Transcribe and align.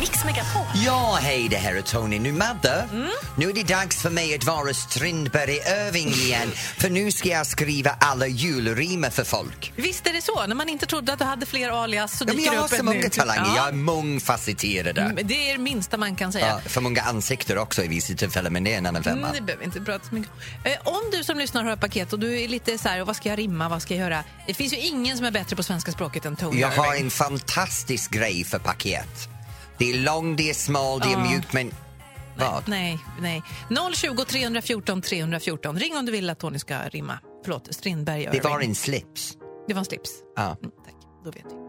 Mix 0.00 0.24
Megapol. 0.24 0.62
Ja, 0.74 1.18
hej, 1.22 1.48
det 1.50 1.56
här 1.56 1.74
är 1.74 1.82
Tony. 1.82 2.18
Nu, 2.18 2.32
Madde, 2.32 2.88
nu 3.36 3.50
är 3.50 3.52
det 3.54 3.62
dags 3.62 4.02
för 4.02 4.10
mig 4.10 4.34
att 4.34 4.44
vara 4.44 4.74
Strindberg 4.74 5.56
Irving 5.56 6.08
igen. 6.08 6.50
för 6.78 6.90
nu 6.90 7.12
ska 7.12 7.28
jag 7.28 7.46
skriva 7.46 7.90
alla 8.00 8.26
julrimer 8.26 9.10
för 9.10 9.24
folk. 9.24 9.72
Visst 9.76 10.06
är 10.06 10.12
det 10.12 10.22
så? 10.22 10.46
När 10.46 10.54
man 10.54 10.68
inte 10.68 10.86
trodde 10.86 11.12
att 11.12 11.18
du 11.18 11.24
hade 11.24 11.46
fler 11.46 11.82
alias 11.82 12.18
så 12.18 12.22
Ja, 12.24 12.26
men 12.26 12.36
dyker 12.36 12.52
jag 12.52 12.58
har 12.58 12.64
upp 12.64 12.70
så 12.70 12.76
ett 12.76 12.82
många 12.84 13.00
nytt. 13.00 13.12
talanger. 13.12 13.42
Ja. 13.46 13.56
Jag 13.56 13.68
är 13.68 13.72
mångfacetterad. 13.72 14.98
Mm, 14.98 15.16
Det 15.24 15.50
är 15.50 15.52
det 15.52 15.62
minsta 15.62 15.96
man 15.96 16.16
kan 16.16 16.32
säga. 16.32 16.46
Ja, 16.46 16.60
för 16.70 16.80
många 16.80 17.02
ansikten 17.02 17.58
också 17.58 17.82
i 17.84 17.88
vissa 17.88 18.14
tillfällen, 18.14 18.52
men 18.52 18.64
det 18.64 18.74
är 18.74 18.78
en 18.78 18.86
annan 18.86 19.02
femma. 19.02 19.18
Mm, 19.28 19.32
det 19.32 19.40
behöver 19.42 19.64
inte 19.64 19.80
prata 19.80 20.08
så 20.08 20.14
mycket 20.14 20.30
om. 20.32 20.70
eh, 20.70 20.78
Om 20.84 21.02
du 21.12 21.24
som 21.24 21.38
lyssnar 21.38 21.64
hör 21.64 21.76
paket 21.76 22.12
och 22.12 22.18
du 22.18 22.40
är 22.40 22.48
lite 22.48 22.78
så 22.78 22.88
här, 22.88 23.00
vad 23.04 23.16
ska 23.16 23.28
jag 23.28 23.38
rimma, 23.38 23.68
vad 23.68 23.82
ska 23.82 23.94
jag 23.94 24.00
göra? 24.00 24.24
Det 24.46 24.54
finns 24.54 24.72
ju 24.72 24.76
ingen 24.78 25.16
som 25.16 25.26
är 25.26 25.30
bättre 25.30 25.56
på 25.56 25.62
svenska 25.62 25.92
språket 25.92 26.24
än 26.24 26.36
Tony 26.36 26.60
Jag 26.60 26.68
har 26.70 26.94
en 26.94 27.10
fantastisk 27.10 28.10
grej 28.10 28.44
för 28.44 28.58
paket. 28.58 29.28
Det 29.78 29.90
är 29.90 29.98
långt, 29.98 30.38
det 30.38 30.50
är 30.50 30.54
smalt, 30.54 31.02
det 31.02 31.12
är 31.12 31.30
mjukt, 31.30 31.52
men... 31.52 31.70
Vad? 32.38 32.68
Nej, 32.68 32.98
nej. 33.20 33.42
020 33.94 34.24
314 34.24 35.02
314. 35.02 35.78
Ring 35.78 35.96
om 35.96 36.06
du 36.06 36.12
vill 36.12 36.30
att 36.30 36.38
Tony 36.38 36.58
ska 36.58 36.78
rimma. 36.78 37.18
Förlåt, 37.44 37.74
Strindberg 37.74 38.28
Det 38.32 38.44
var 38.44 38.60
en 38.60 38.74
slips. 38.74 39.36
Det 39.68 39.74
var 39.74 39.78
en 39.78 39.84
slips. 39.84 40.10
Ja. 40.36 40.42
Mm, 40.42 40.70
tack, 40.84 40.94
då 41.24 41.30
vet 41.30 41.44
vi. 41.44 41.68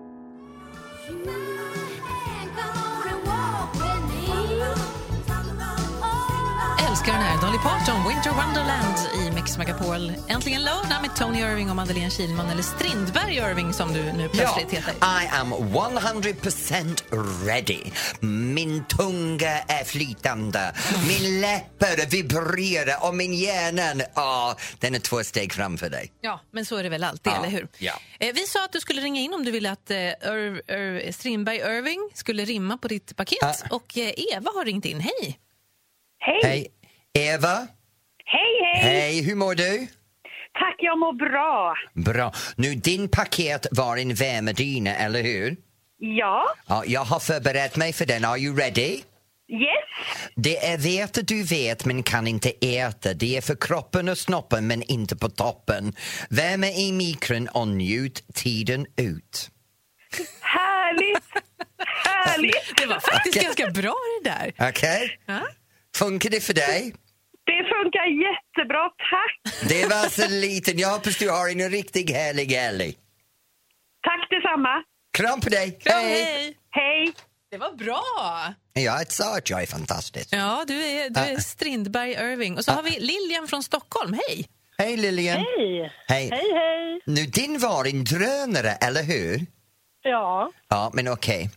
Älskar 6.89 7.13
den 7.13 7.21
här 7.21 7.41
Dolly 7.41 7.57
Parton, 7.57 8.07
Winter 8.07 8.31
Wonderland 8.31 8.97
i 9.21 9.28
Mix 9.50 9.58
Megapol. 9.58 10.11
Äntligen 10.28 10.61
lördag 10.61 11.02
med 11.02 11.16
Tony 11.16 11.39
Irving 11.39 11.69
och 11.69 11.75
Madeleine 11.75 12.09
Kilman, 12.11 12.50
eller 12.50 12.64
Strindberg 12.64 13.36
Irving 13.36 13.73
som 13.73 13.94
du 13.94 14.03
nu 14.14 14.30
plötsligt 14.30 14.72
heter. 14.72 14.91
I 14.91 15.28
am 15.31 15.53
100% 15.53 17.45
ready. 17.47 17.80
Min 18.53 18.86
tunga 18.86 19.50
är 19.67 19.83
flytande, 19.83 20.73
min 21.08 21.41
läppar 21.41 22.09
vibrerar 22.09 23.08
och 23.08 23.16
min 23.16 23.33
hjärna, 23.33 24.03
ja, 24.16 24.56
den 24.80 24.95
är 24.95 25.00
två 25.00 25.23
steg 25.23 25.53
framför 25.53 25.89
dig. 25.89 26.11
Ja, 26.22 26.39
men 26.52 26.66
så 26.66 26.75
är 26.78 26.84
det 26.84 26.89
väl 26.89 27.03
alltid, 27.03 27.34
Ja, 27.34 27.38
eller 27.38 27.50
hur? 27.50 27.67
ja. 27.78 27.94
Eh, 28.19 28.34
vi 28.34 28.41
sa 28.41 28.66
att 28.66 28.72
du 28.72 28.80
skulle 28.80 29.02
ringa 29.02 29.22
in 29.22 29.34
om 29.34 29.45
du 29.45 29.52
ville 29.52 29.72
att 29.72 29.91
eh, 29.91 29.97
Ir- 29.97 30.61
Ir- 30.67 31.11
Strindberg 31.11 31.58
Irving 31.58 32.09
skulle 32.13 32.45
rimma 32.45 32.78
på 32.78 32.88
ditt 32.88 33.16
paket. 33.16 33.38
Ja. 33.41 33.53
Och 33.69 33.97
eh, 33.97 34.11
Eva 34.36 34.52
har 34.56 34.66
ringt 34.66 34.86
in. 34.86 35.00
Hej! 35.00 35.39
Hej. 36.19 36.39
Hej, 36.44 36.67
Eva. 37.34 37.67
Hej, 38.80 39.22
hur 39.23 39.35
mår 39.35 39.55
du? 39.55 39.88
Tack, 40.59 40.75
jag 40.77 40.99
mår 40.99 41.13
bra. 41.13 41.75
Bra. 42.13 42.33
Nu, 42.55 42.75
din 42.75 43.09
paket 43.09 43.67
var 43.72 43.97
en 43.97 44.13
värmedyna, 44.13 44.95
eller 44.95 45.23
hur? 45.23 45.55
Ja, 45.97 46.44
Ja, 46.67 46.83
jag 46.88 47.02
har 47.02 47.19
förberett 47.19 47.75
mig 47.75 47.94
för 47.94 48.05
den. 48.05 48.25
Are 48.25 48.38
you 48.39 48.55
ready? 48.57 49.02
yes. 49.52 50.23
Det 50.35 50.57
är 50.66 50.77
vete 50.77 51.22
du 51.22 51.44
vet 51.44 51.85
men 51.85 52.03
kan 52.03 52.27
inte 52.27 52.52
äta. 52.61 53.13
Det 53.13 53.38
är 53.38 53.41
för 53.41 53.55
kroppen 53.61 54.09
och 54.09 54.17
snoppen 54.17 54.67
men 54.67 54.83
inte 54.83 55.16
på 55.16 55.30
toppen. 55.30 55.94
Värme 56.30 56.67
i 56.72 56.91
mikron 56.91 57.47
och 57.47 57.67
njut 57.67 58.23
tiden 58.33 58.85
ut. 58.97 59.50
Härligt! 60.41 61.23
Härligt! 62.05 62.73
Det 62.77 62.85
var 62.85 63.00
faktiskt 63.00 63.41
ganska 63.44 63.67
bra 63.69 63.96
det 64.23 64.29
där. 64.29 64.69
Okej? 64.69 65.19
Ja. 65.25 65.40
Funkar 65.96 66.29
det 66.29 66.41
för 66.44 66.53
dig? 66.53 66.94
Det 67.46 67.63
funkar 67.75 68.06
jättebra, 68.06 68.48
tack! 68.68 69.70
Det 69.70 69.86
var 69.86 70.09
så 70.09 70.28
liten. 70.30 70.78
Jag 70.80 70.90
hoppas 70.90 71.18
du 71.18 71.30
har 71.30 71.50
en 71.50 71.70
riktigt 71.70 72.09
härlig 72.09 72.52
helg. 72.52 72.94
Tack 74.03 74.30
detsamma. 74.30 74.84
Kram 75.18 75.42
på 75.42 75.50
dig. 75.50 75.80
Kram, 75.84 75.96
hej! 76.03 76.58
Hej! 76.72 77.14
Det 77.52 77.58
var 77.58 77.72
bra! 77.74 78.03
Jag 78.74 79.12
sa 79.12 79.38
att 79.38 79.50
jag 79.50 79.62
är 79.62 79.66
fantastisk. 79.68 80.30
Ja, 80.31 80.64
du 80.68 80.74
är, 80.86 81.09
du 81.09 81.20
är 81.20 81.36
Ah. 81.36 81.40
Strindberg 81.40 82.12
Irving. 82.12 82.58
Och 82.58 82.66
så 82.66 82.72
har 82.72 82.84
vi 82.84 83.00
Lilian 83.00 83.47
från 83.47 83.64
Stockholm. 83.64 84.14
Hej! 84.14 84.47
Hej 84.78 84.97
Lilian. 84.97 85.38
Hej! 85.38 85.91
Hej. 86.08 86.30
Hej, 86.31 86.53
hej! 86.53 87.02
Nu, 87.06 87.22
din 87.26 87.59
var 87.59 87.86
en 87.86 88.03
drönare, 88.03 88.72
eller 88.72 89.03
hur? 89.03 89.46
Ja, 90.03 90.52
Ja, 90.70 90.91
men 90.94 91.08
okej. 91.08 91.50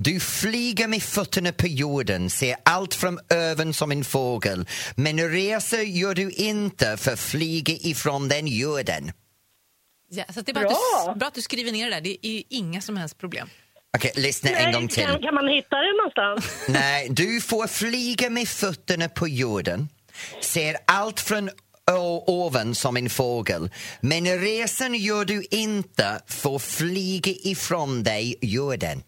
Du 0.00 0.20
flyger 0.20 0.88
med 0.88 1.02
fötterna 1.02 1.52
på 1.52 1.66
jorden, 1.66 2.30
ser 2.30 2.56
allt 2.62 2.94
från 2.94 3.18
öven 3.30 3.74
som 3.74 3.92
en 3.92 4.04
fågel 4.04 4.68
men 4.96 5.30
resor 5.30 5.80
gör 5.80 6.14
du 6.14 6.30
inte 6.30 6.96
för 6.96 7.16
flyga 7.16 7.74
ifrån 7.80 8.28
den 8.28 8.46
jorden. 8.46 9.12
Ja, 10.10 10.24
så 10.34 10.40
att 10.40 10.46
det 10.46 10.52
är 10.52 10.54
bara 10.54 10.66
att 10.66 10.70
Bra. 10.70 11.12
du, 11.12 11.18
bra 11.18 11.28
att 11.28 11.34
du 11.34 11.42
skriver 11.42 11.72
ner 11.72 11.90
det 11.90 11.96
där. 11.96 12.00
Det 12.00 12.26
är 12.26 12.30
ju 12.30 12.42
inga 12.48 12.80
som 12.80 12.96
helst 12.96 13.18
problem. 13.18 13.48
Okej, 13.96 14.12
lyssna 14.16 14.50
en 14.50 14.72
gång 14.72 14.88
till. 14.88 15.04
Kan, 15.04 15.22
kan 15.22 15.34
man 15.34 15.48
hitta 15.48 15.76
det 15.76 15.96
någonstans? 15.96 16.66
Nej, 16.68 17.08
du 17.10 17.40
får 17.40 17.66
flyga 17.66 18.30
med 18.30 18.48
fötterna 18.48 19.08
på 19.08 19.28
jorden, 19.28 19.88
ser 20.42 20.76
allt 20.86 21.20
från 21.20 21.50
oven 22.26 22.74
som 22.74 22.96
en 22.96 23.10
fågel 23.10 23.70
men 24.00 24.40
resan 24.40 24.94
gör 24.94 25.24
du 25.24 25.46
inte 25.50 26.20
för 26.26 26.56
att 26.56 26.62
flyga 26.62 27.32
ifrån 27.42 28.02
dig 28.02 28.36
jorden. 28.40 29.02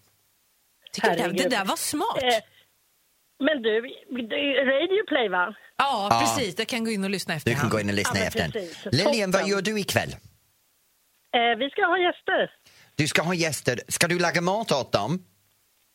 Tycker 0.92 1.10
du 1.10 1.16
det, 1.32 1.42
det 1.42 1.48
där 1.48 1.64
var 1.64 1.76
smart. 1.76 2.22
Eh, 2.22 2.28
Men 3.44 3.62
du, 3.62 3.80
Radio 4.72 5.06
Play 5.08 5.28
va? 5.28 5.54
Ja, 5.78 6.08
Ja. 6.10 6.20
precis. 6.20 6.58
Jag 6.58 6.68
kan 6.68 6.84
gå 6.84 6.90
in 6.90 7.04
och 7.04 7.10
lyssna 7.10 7.34
Du 7.34 7.36
efterhand. 7.36 7.60
kan 7.60 7.70
gå 7.70 7.80
in 7.80 7.88
och 7.88 7.94
lyssna 7.94 8.20
Ja, 8.20 8.26
efter. 8.26 8.52
Lilian, 8.92 9.30
vad 9.30 9.48
gör 9.48 9.62
du 9.62 9.80
ikväll? 9.80 10.08
Eh, 11.36 11.58
vi 11.58 11.70
ska 11.70 11.82
ha 11.86 11.98
gäster. 11.98 12.50
Du 12.94 13.08
ska 13.08 13.22
ha 13.22 13.34
gäster. 13.34 13.80
Ska 13.88 14.08
du 14.08 14.18
laga 14.18 14.40
mat 14.40 14.72
åt 14.72 14.92
dem? 14.92 15.24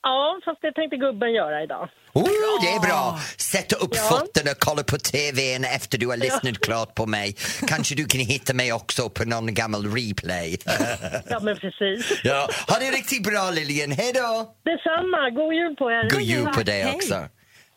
Ja, 0.07 0.39
fast 0.45 0.61
det 0.61 0.71
tänkte 0.71 0.97
gubben 0.97 1.33
göra 1.33 1.63
idag. 1.63 1.89
Oh, 2.13 2.23
det 2.63 2.69
är 2.77 2.79
bra! 2.87 3.19
Sätta 3.37 3.75
upp 3.75 3.95
Ja. 3.95 4.01
fötterna 4.01 4.51
och 4.51 4.59
kolla 4.59 4.83
på 4.83 4.97
tvn 4.97 5.63
efter 5.77 5.97
du 5.97 6.07
har 6.07 6.17
lyssnat 6.17 6.59
klart 6.59 6.95
på 6.95 7.05
mig. 7.05 7.35
Kanske 7.67 7.95
du 7.95 8.05
kan 8.05 8.19
hitta 8.21 8.53
mig 8.53 8.73
också 8.73 9.09
på 9.09 9.23
någon 9.25 9.53
gammal 9.53 9.83
replay. 9.97 10.57
Ja, 11.29 11.39
men 11.39 11.55
precis. 11.57 12.19
ja. 12.23 12.47
Ha 12.67 12.79
det 12.79 12.85
riktigt 12.91 13.23
bra 13.23 13.51
Lilian, 13.51 13.91
hej 13.91 14.11
då! 14.13 14.55
Detsamma. 14.71 15.29
God 15.29 15.53
jul 15.53 15.75
på 15.75 15.91
er. 15.91 16.09
God 16.09 16.21
jul 16.21 16.45
på 16.47 16.63
dig 16.63 16.85
också. 16.95 17.15
Hej. 17.15 17.29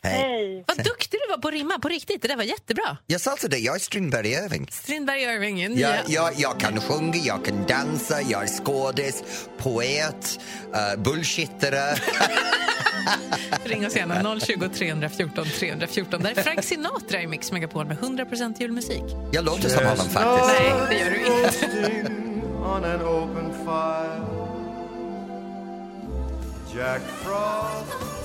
Hej. 0.03 0.63
Vad 0.67 0.77
duktig 0.77 1.19
du 1.27 1.31
var 1.31 1.37
på 1.37 1.47
att 1.47 1.53
rimma, 1.53 1.79
på 1.79 1.89
riktigt. 1.89 2.21
Det 2.21 2.27
där 2.27 2.35
var 2.35 2.43
jättebra. 2.43 2.97
Jag 3.07 3.21
sa 3.21 3.35
dig, 3.35 3.65
jag 3.65 3.75
är 3.75 3.79
Strindberg 3.79 4.31
Irving. 4.31 4.67
Strindberg 4.71 5.21
Irving. 5.21 5.61
Jag, 5.61 5.71
nya- 5.71 6.03
jag, 6.07 6.33
jag 6.37 6.59
kan 6.59 6.81
sjunga, 6.81 7.15
jag 7.15 7.45
kan 7.45 7.65
dansa, 7.67 8.21
jag 8.21 8.43
är 8.43 8.47
skådis, 8.47 9.23
poet, 9.57 10.39
uh, 10.95 11.01
bullshittare. 11.03 11.95
Ring 13.63 13.85
oss 13.87 13.95
gärna 13.95 14.39
020 14.39 14.69
314 14.69 15.45
314. 15.59 16.21
Där 16.23 16.29
är 16.37 16.43
Frank 16.43 16.63
Sinatra 16.63 17.21
i 17.21 17.27
Mix 17.27 17.51
Megapol 17.51 17.85
med 17.85 17.97
100% 17.97 18.55
julmusik. 18.59 19.03
Jag 19.31 19.45
låter 19.45 19.69
som 19.69 19.85
honom 19.85 20.09
faktiskt. 20.09 20.59
Nej, 20.59 20.73
det 20.89 20.95
gör 20.95 21.11
du 21.11 21.25
inte. 21.25 22.11
Jack 26.75 27.01
Frost. 27.23 28.18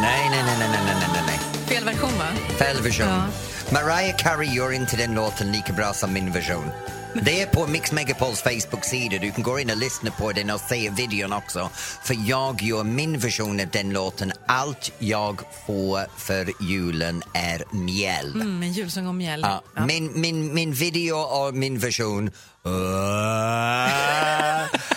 Nej, 0.00 0.28
nej, 0.30 0.42
nej, 0.46 0.56
nej, 0.58 0.68
nej, 0.84 0.94
nej, 1.12 1.22
nej. 1.26 1.38
Fel 1.66 1.84
version, 1.84 2.10
va? 2.18 2.26
Fel 2.58 2.82
version. 2.82 3.06
Ja. 3.08 3.22
Mariah 3.72 4.16
Carey 4.16 4.48
gör 4.54 4.72
inte 4.72 4.96
den 4.96 5.14
låten 5.14 5.52
lika 5.52 5.72
bra 5.72 5.92
som 5.92 6.12
min 6.12 6.32
version. 6.32 6.70
Det 7.22 7.42
är 7.42 7.46
på 7.46 7.66
Mix 7.66 7.92
Megapols 7.92 8.42
Facebook-sida. 8.42 9.18
Du 9.20 9.30
kan 9.30 9.42
gå 9.42 9.60
in 9.60 9.70
och 9.70 9.76
lyssna 9.76 10.10
på 10.10 10.32
den 10.32 10.50
och 10.50 10.60
se 10.60 10.90
videon 10.90 11.32
också. 11.32 11.70
För 12.04 12.16
jag 12.28 12.62
gör 12.62 12.84
min 12.84 13.18
version 13.18 13.60
av 13.60 13.66
den 13.72 13.92
låten. 13.92 14.32
Allt 14.46 14.92
jag 14.98 15.40
får 15.66 16.00
för 16.18 16.52
julen 16.60 17.22
är 17.34 17.64
mjäll. 17.70 18.34
Mm, 18.34 18.62
en 18.62 18.72
julsång 18.72 19.06
om 19.06 19.16
mjäll. 19.18 19.40
Ja, 19.42 19.62
Ja. 19.76 19.86
Min, 19.86 20.20
min, 20.20 20.54
min 20.54 20.72
video 20.72 21.16
och 21.16 21.54
min 21.54 21.78
version... 21.78 22.30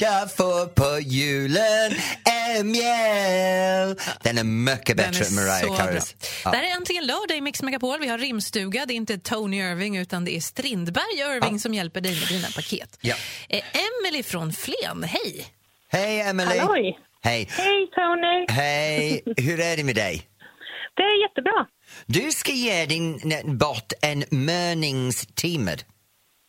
Jag 0.00 0.36
får 0.36 0.66
på 0.66 1.00
julen 1.00 1.92
är 2.24 2.64
mjäll. 2.64 3.96
Den 4.22 4.38
är 4.38 4.44
mycket 4.44 4.96
bättre 4.96 5.24
är 5.24 5.28
än 5.28 5.34
Mariah 5.34 5.76
Careys. 5.76 6.14
Ja. 6.44 6.50
Det 6.50 6.56
här 6.56 6.64
är 6.64 6.76
äntligen 6.76 7.06
lördag 7.06 7.36
i 7.36 7.40
Mix 7.40 7.62
Megapol. 7.62 8.00
Vi 8.00 8.08
har 8.08 8.18
rimstuga. 8.18 8.86
Det 8.86 8.94
är 8.94 8.96
inte 8.96 9.18
Tony 9.18 9.56
Irving 9.56 9.96
utan 9.96 10.24
det 10.24 10.36
är 10.36 10.40
Strindberg 10.40 11.36
Irving 11.36 11.60
som 11.60 11.74
hjälper 11.74 12.00
dig 12.00 12.20
med 12.20 12.28
dina 12.28 12.48
paket. 12.48 12.98
Ja. 13.00 13.14
Eh, 13.48 13.62
Emily 13.72 14.22
från 14.22 14.52
Flen, 14.52 15.04
hej! 15.04 15.46
Hej, 15.88 16.20
Emily. 16.20 16.58
Halloj. 16.58 16.98
Hej. 17.22 17.48
Hej 17.50 17.88
Tony! 17.94 18.46
Hej. 18.48 19.22
Hur 19.36 19.60
är 19.60 19.76
det 19.76 19.84
med 19.84 19.94
dig? 19.94 20.22
Det 20.96 21.02
är 21.02 21.28
jättebra. 21.28 21.66
Du 22.06 22.32
ska 22.32 22.52
ge 22.52 22.86
din 22.86 23.20
bort 23.58 23.92
en 24.02 24.24
mörningstimer. 24.30 25.80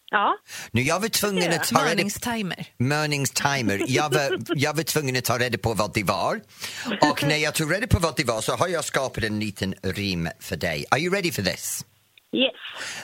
Ja, 0.09 0.37
Nu, 0.71 0.81
jag 0.81 0.99
var 0.99 1.07
tvungen 1.07 1.53
att 1.53 1.63
ta 1.63 1.79
reda 1.79 1.89
Mörningstimer. 1.89 2.65
Mörningstimer. 2.77 3.85
Jag 3.87 4.13
var, 4.13 4.37
jag 4.55 4.75
var 4.75 4.83
tvungen 4.83 5.17
att 5.17 5.23
ta 5.23 5.37
reda 5.37 5.57
på 5.57 5.73
vad 5.73 5.93
det 5.93 6.03
var. 6.03 6.41
Och 7.01 7.23
när 7.23 7.37
jag 7.37 7.55
tog 7.55 7.73
reda 7.73 7.87
på 7.87 7.99
vad 7.99 8.15
det 8.15 8.23
var 8.23 8.41
så 8.41 8.55
har 8.55 8.67
jag 8.67 8.85
skapat 8.85 9.23
en 9.23 9.39
liten 9.39 9.75
rim 9.83 10.29
för 10.39 10.55
dig. 10.55 10.85
Are 10.91 10.99
you 10.99 11.15
ready 11.15 11.31
for 11.31 11.41
this? 11.41 11.85
yes. 12.33 12.51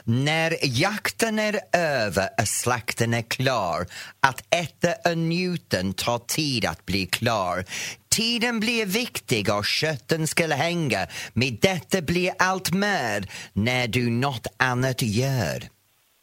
När 0.04 0.58
jakten 0.62 1.40
är 1.40 1.60
över 1.74 2.30
och 2.42 2.48
slakten 2.48 3.14
är 3.14 3.22
klar 3.22 3.88
att 4.20 4.44
äta 4.56 5.12
och 5.12 5.18
njuten 5.18 5.94
tar 5.94 6.20
tid 6.20 6.66
att 6.66 6.86
bli 6.86 7.06
klar 7.06 7.66
Tiden 8.10 8.60
blir 8.60 8.86
viktig 8.86 9.54
och 9.54 9.66
kötten 9.66 10.28
ska 10.28 10.48
hänga 10.48 11.08
med 11.34 11.58
detta 11.62 12.02
blir 12.02 12.32
allt 12.40 12.72
mer 12.72 13.26
när 13.54 13.88
du 13.88 14.10
något 14.10 14.48
annat 14.58 15.02
gör. 15.02 15.64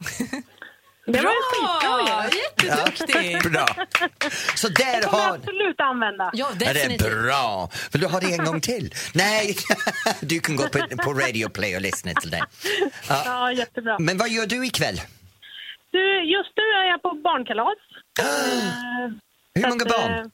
Det 1.06 1.20
var 1.20 1.34
skitbra 1.50 2.24
ju. 2.32 2.66
Jätteduktig! 2.66 3.52
Bra! 3.52 3.66
Så 4.54 4.68
där 4.68 5.00
Det 5.00 5.06
kommer 5.06 5.22
jag 5.22 5.28
har... 5.28 5.34
absolut 5.36 5.80
använda. 5.80 6.30
Ja, 6.32 6.46
Ja, 6.50 6.56
det 6.58 6.64
är 6.64 6.74
definitivt. 6.74 7.10
bra. 7.22 7.68
Vill 7.92 8.00
du 8.00 8.06
ha 8.08 8.20
det 8.20 8.32
en 8.34 8.44
gång 8.44 8.60
till? 8.60 8.90
Nej, 9.14 9.54
du 10.20 10.40
kan 10.40 10.56
gå 10.56 10.62
på, 10.68 10.78
på 11.04 11.12
Radio 11.12 11.48
Play 11.48 11.76
och 11.76 11.82
lyssna 11.82 12.12
till 12.14 12.30
den. 12.30 12.44
Ja, 13.08 13.52
jättebra. 13.52 13.96
Men 13.98 14.18
vad 14.18 14.28
gör 14.30 14.46
du 14.46 14.66
ikväll? 14.66 14.96
Du, 15.90 16.22
just 16.22 16.50
nu 16.56 16.62
är 16.62 16.84
jag 16.90 17.02
på 17.02 17.10
barnkalas. 17.24 17.78
Eh, 18.20 19.10
Hur 19.54 19.68
många 19.68 19.82
att, 19.84 19.88
barn? 19.88 20.12
eh, 20.12 20.24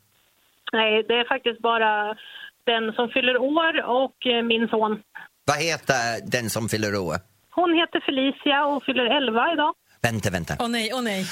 Nej, 0.73 1.03
det 1.09 1.15
är 1.15 1.29
faktiskt 1.29 1.61
bara 1.63 2.17
den 2.65 2.93
som 2.93 3.09
fyller 3.09 3.37
år 3.39 3.83
och 3.85 4.27
eh, 4.27 4.43
min 4.43 4.69
son. 4.69 5.03
Vad 5.45 5.57
heter 5.63 6.21
den 6.27 6.51
som 6.51 6.69
fyller 6.69 6.97
år? 6.97 7.17
Hon 7.51 7.75
heter 7.75 8.01
Felicia 8.01 8.65
och 8.67 8.85
fyller 8.85 9.07
11 9.07 9.53
idag. 9.53 9.75
Vänta, 10.03 10.31
vänta. 10.31 10.57
Åh 10.61 10.69
nej, 10.69 10.91
åh 10.95 11.03
nej. 11.03 11.27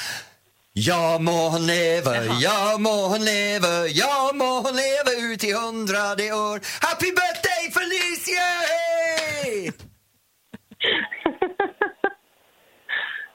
Ja 0.77 1.19
må 1.21 1.49
hon 1.49 1.67
leva, 1.67 2.17
ja 2.41 2.77
må 2.79 3.09
hon 3.09 3.25
leva, 3.25 3.87
ja 3.87 4.31
må 4.35 4.45
hon 4.45 4.77
leva 4.77 5.11
ut 5.33 5.45
i 5.45 5.53
hundrade 5.53 6.33
år. 6.33 6.61
Happy 6.87 7.11
birthday 7.19 7.71
Felicia! 7.77 8.47
Hey! 8.71 9.71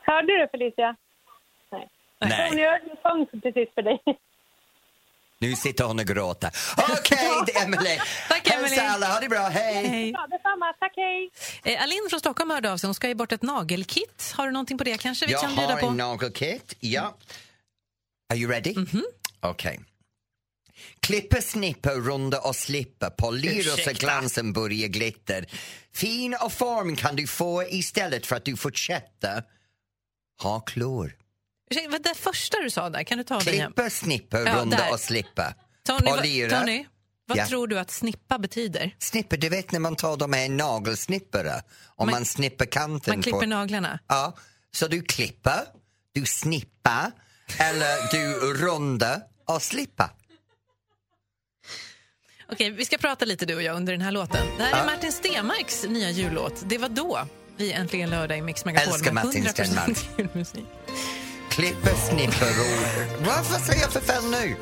Hörde 0.06 0.34
du 0.42 0.48
Felicia? 0.52 0.96
Nej. 1.72 1.90
Hon 2.20 2.30
Nej, 2.30 2.60
gör 2.60 2.74
en 2.74 2.98
sång 3.02 3.42
precis 3.42 3.74
för 3.76 3.82
dig. 3.82 4.00
Nu 5.40 5.56
sitter 5.56 5.84
hon 5.84 6.00
och 6.00 6.06
gråter. 6.06 6.52
Okej, 6.78 7.18
är 7.56 7.64
Emelie. 7.64 8.02
Tack, 8.28 8.48
Emelie. 8.48 8.70
Hälsa 8.70 8.82
alla, 8.88 9.08
ha 9.14 9.20
det 9.20 9.30
bra, 9.30 9.48
hej! 9.48 9.88
Hej. 9.88 10.10
Ja, 10.10 10.28
detsamma. 10.32 10.74
Tack, 10.80 10.94
hej. 10.96 11.30
Eh, 11.74 11.84
Alin 11.84 12.08
från 12.10 12.20
Stockholm 12.20 12.50
hörde 12.50 12.72
av 12.72 12.78
sig. 12.78 12.88
Hon 12.88 12.96
ska 12.96 13.08
ge 13.08 13.16
bort 13.16 13.32
ett 13.32 13.42
nagelkit. 13.42 14.34
Har 14.36 14.46
du 14.46 14.52
någonting 14.54 14.78
på 14.78 14.84
det 14.84 14.98
kanske 14.98 15.26
vi 15.26 15.32
Jag 15.32 15.42
kan 15.42 15.56
bjuda 15.56 15.74
har 15.74 15.80
på? 15.80 15.88
en 15.88 15.98
nagelkit, 15.98 16.76
ja. 16.80 17.18
Are 18.34 18.40
you 18.40 18.52
ready? 18.52 18.74
Mhm. 18.76 19.04
Okej. 19.40 19.80
Klippa, 21.00 21.42
snippa, 21.42 21.90
runda 21.92 22.40
och 22.40 22.56
slippa. 22.56 23.10
Polera 23.10 23.78
så 23.78 23.92
glansen 23.92 24.54
börjar 24.54 24.88
glitter. 24.88 25.46
Fin 25.94 26.36
och 26.42 26.54
form 26.54 26.96
kan 26.96 27.16
du 27.16 27.28
få 27.28 27.64
istället 27.64 28.26
för 28.26 28.36
att 28.36 28.46
du 28.46 28.58
fortsätter 28.58 29.44
ha 30.42 30.60
klor. 30.60 31.16
Ursäkta, 31.70 32.00
det 32.00 32.16
första 32.16 32.58
du 32.60 32.70
sa 32.70 32.90
där, 32.90 33.04
kan 33.04 33.18
du 33.18 33.24
ta 33.24 33.40
det 33.40 33.54
igen? 33.54 33.74
Klippa, 33.76 33.90
snippa, 33.90 34.40
Ja, 34.40 34.56
runda 34.56 34.78
där. 34.78 34.94
och 34.94 35.00
slippa. 35.00 35.54
Tony, 35.86 36.12
Polera. 36.12 36.60
Tony 36.60 36.86
vad 37.28 37.38
Ja. 37.38 37.48
tror 37.48 37.68
du 37.68 37.80
att 37.80 37.92
snippa 37.92 38.40
betyder? 38.40 38.96
Snippa, 39.00 39.36
du 39.38 39.50
vet 39.50 39.72
när 39.72 39.80
man 39.80 39.96
tar 39.96 40.18
dem 40.18 40.32
med 40.32 40.46
en 40.46 40.58
nagelsnippare 40.58 41.62
och 41.86 42.06
man, 42.06 42.12
Man- 42.12 42.26
snippar 42.26 42.66
kanten 42.66 43.14
Man 43.16 43.22
klipper 43.24 43.40
på... 43.40 43.46
naglarna. 43.46 44.00
Ja, 44.08 44.38
så 44.72 44.88
du 44.88 45.02
klipper, 45.02 45.60
du 46.14 46.26
snippar 46.26 47.12
eller 47.58 48.12
du 48.12 48.34
rundar 48.66 49.22
och 49.46 49.62
slipper. 49.62 50.08
Okej, 52.52 52.70
vi 52.72 52.86
ska 52.86 52.98
prata 52.98 53.26
lite 53.26 53.46
du 53.46 53.56
och 53.56 53.64
jag 53.64 53.76
under 53.76 53.94
den 53.94 54.02
här 54.02 54.12
låten. 54.12 54.48
Det 54.58 54.64
här 54.64 54.82
är 54.82 54.86
Martin 54.86 55.12
Stenmarks 55.12 55.84
nya 55.90 56.10
jullåt. 56.10 56.64
Det 56.66 56.78
var 56.78 56.90
då 56.90 57.20
vi 57.58 57.72
äntligen 57.72 58.10
lördag 58.10 58.38
i 58.38 58.42
Mix 58.42 58.66
Megapol 58.66 58.94
Älskar 58.94 59.12
med 59.12 59.26
Martin 59.26 59.44
100% 59.44 59.52
Stenmarck. 59.54 59.98
julmusik. 60.18 60.66
Klipper, 61.60 61.96
snipperord. 61.96 63.26
Varför 63.26 63.60
säger 63.60 63.82
jag 63.82 63.92
för 63.92 64.00
fem 64.00 64.32
nu? 64.32 64.56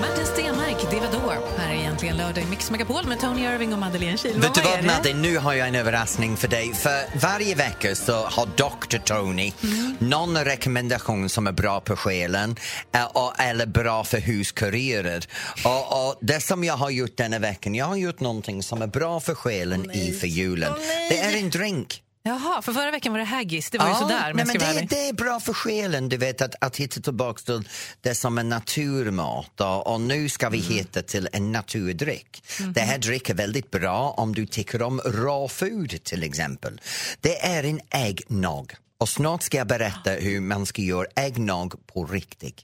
Martin 0.00 0.26
Stenmark, 0.26 0.76
då. 1.12 1.32
Här 1.56 1.70
är 1.70 1.74
egentligen 1.74 2.16
lördag 2.16 2.44
i 2.44 2.46
Mix 2.46 2.70
Megapol 2.70 3.06
med 3.06 3.20
Tony 3.20 3.42
Irving 3.42 3.72
och 3.72 3.78
Madeleine 3.78 4.18
Kihlman. 4.18 4.40
Vet 4.40 4.54
du 4.54 4.60
Vad? 4.60 4.84
Madde, 4.84 5.14
nu 5.14 5.38
har 5.38 5.54
jag 5.54 5.68
en 5.68 5.74
överraskning 5.74 6.36
för 6.36 6.48
dig. 6.48 6.74
För 6.74 7.18
varje 7.18 7.54
vecka 7.54 7.94
så 7.94 8.12
har 8.12 8.46
Dr. 8.46 8.98
Tony 8.98 9.52
Mm. 9.62 9.96
någon 9.98 10.44
rekommendation 10.44 11.28
som 11.28 11.46
är 11.46 11.52
bra 11.52 11.80
på 11.80 11.96
själen 11.96 12.56
eh, 12.94 13.48
eller 13.48 13.66
bra 13.66 14.04
för 14.04 14.18
huskarriärer. 14.18 15.26
Och, 15.64 16.08
och 16.08 16.18
det 16.20 16.40
som 16.40 16.64
jag 16.64 16.74
har 16.74 16.90
gjort 16.90 17.16
denna 17.16 17.38
veckan, 17.38 17.74
jag 17.74 17.86
har 17.86 17.96
gjort 17.96 18.20
någonting 18.20 18.62
som 18.62 18.82
är 18.82 18.86
bra 18.86 19.20
för 19.20 19.34
själen 19.34 19.90
i 19.90 20.12
för 20.12 20.26
julen. 20.26 20.72
det 21.10 21.18
är 21.18 21.36
en 21.36 21.50
drink. 21.50 22.02
Jaha, 22.26 22.62
för 22.62 22.72
förra 22.72 22.90
veckan 22.90 23.12
var 23.12 23.18
det 23.18 23.24
haggis. 23.24 23.70
Det 23.70 23.78
var 23.78 23.86
ju 23.86 23.92
Ja, 23.92 23.98
sådär, 23.98 24.14
nej, 24.20 24.34
men 24.34 24.36
men 24.36 24.46
ska 24.46 24.58
vara 24.58 24.72
det, 24.72 24.78
ärlig. 24.78 24.88
det 24.90 25.08
är 25.08 25.12
bra 25.12 25.40
för 25.40 25.52
själen, 25.52 26.08
du 26.08 26.16
vet, 26.16 26.42
att, 26.42 26.54
att 26.60 26.76
hitta 26.76 27.00
tillbaka 27.00 27.42
till 27.44 27.68
det 28.00 28.14
som 28.14 28.38
är 28.38 28.44
naturmat 28.44 29.60
och, 29.60 29.86
och 29.86 30.00
nu 30.00 30.28
ska 30.28 30.48
vi 30.48 30.58
hitta 30.58 31.02
till 31.02 31.28
en 31.32 31.52
naturdryck. 31.52 32.42
Det 32.74 32.80
här 32.80 32.98
drick 32.98 33.30
är 33.30 33.34
väldigt 33.34 33.70
bra 33.70 34.10
om 34.16 34.34
du 34.34 34.46
tycker 34.46 34.82
om 34.82 35.00
raw 35.04 35.48
food 35.48 36.04
till 36.04 36.22
exempel. 36.22 36.80
Det 37.20 37.44
är 37.44 37.64
en 37.64 37.80
äggnog 37.90 38.74
och 39.00 39.08
snart 39.08 39.42
ska 39.42 39.56
jag 39.56 39.66
berätta 39.66 40.10
hur 40.10 40.40
man 40.40 40.66
ska 40.66 40.82
göra 40.82 41.06
äggnog 41.16 41.86
på 41.86 42.06
riktigt. 42.06 42.56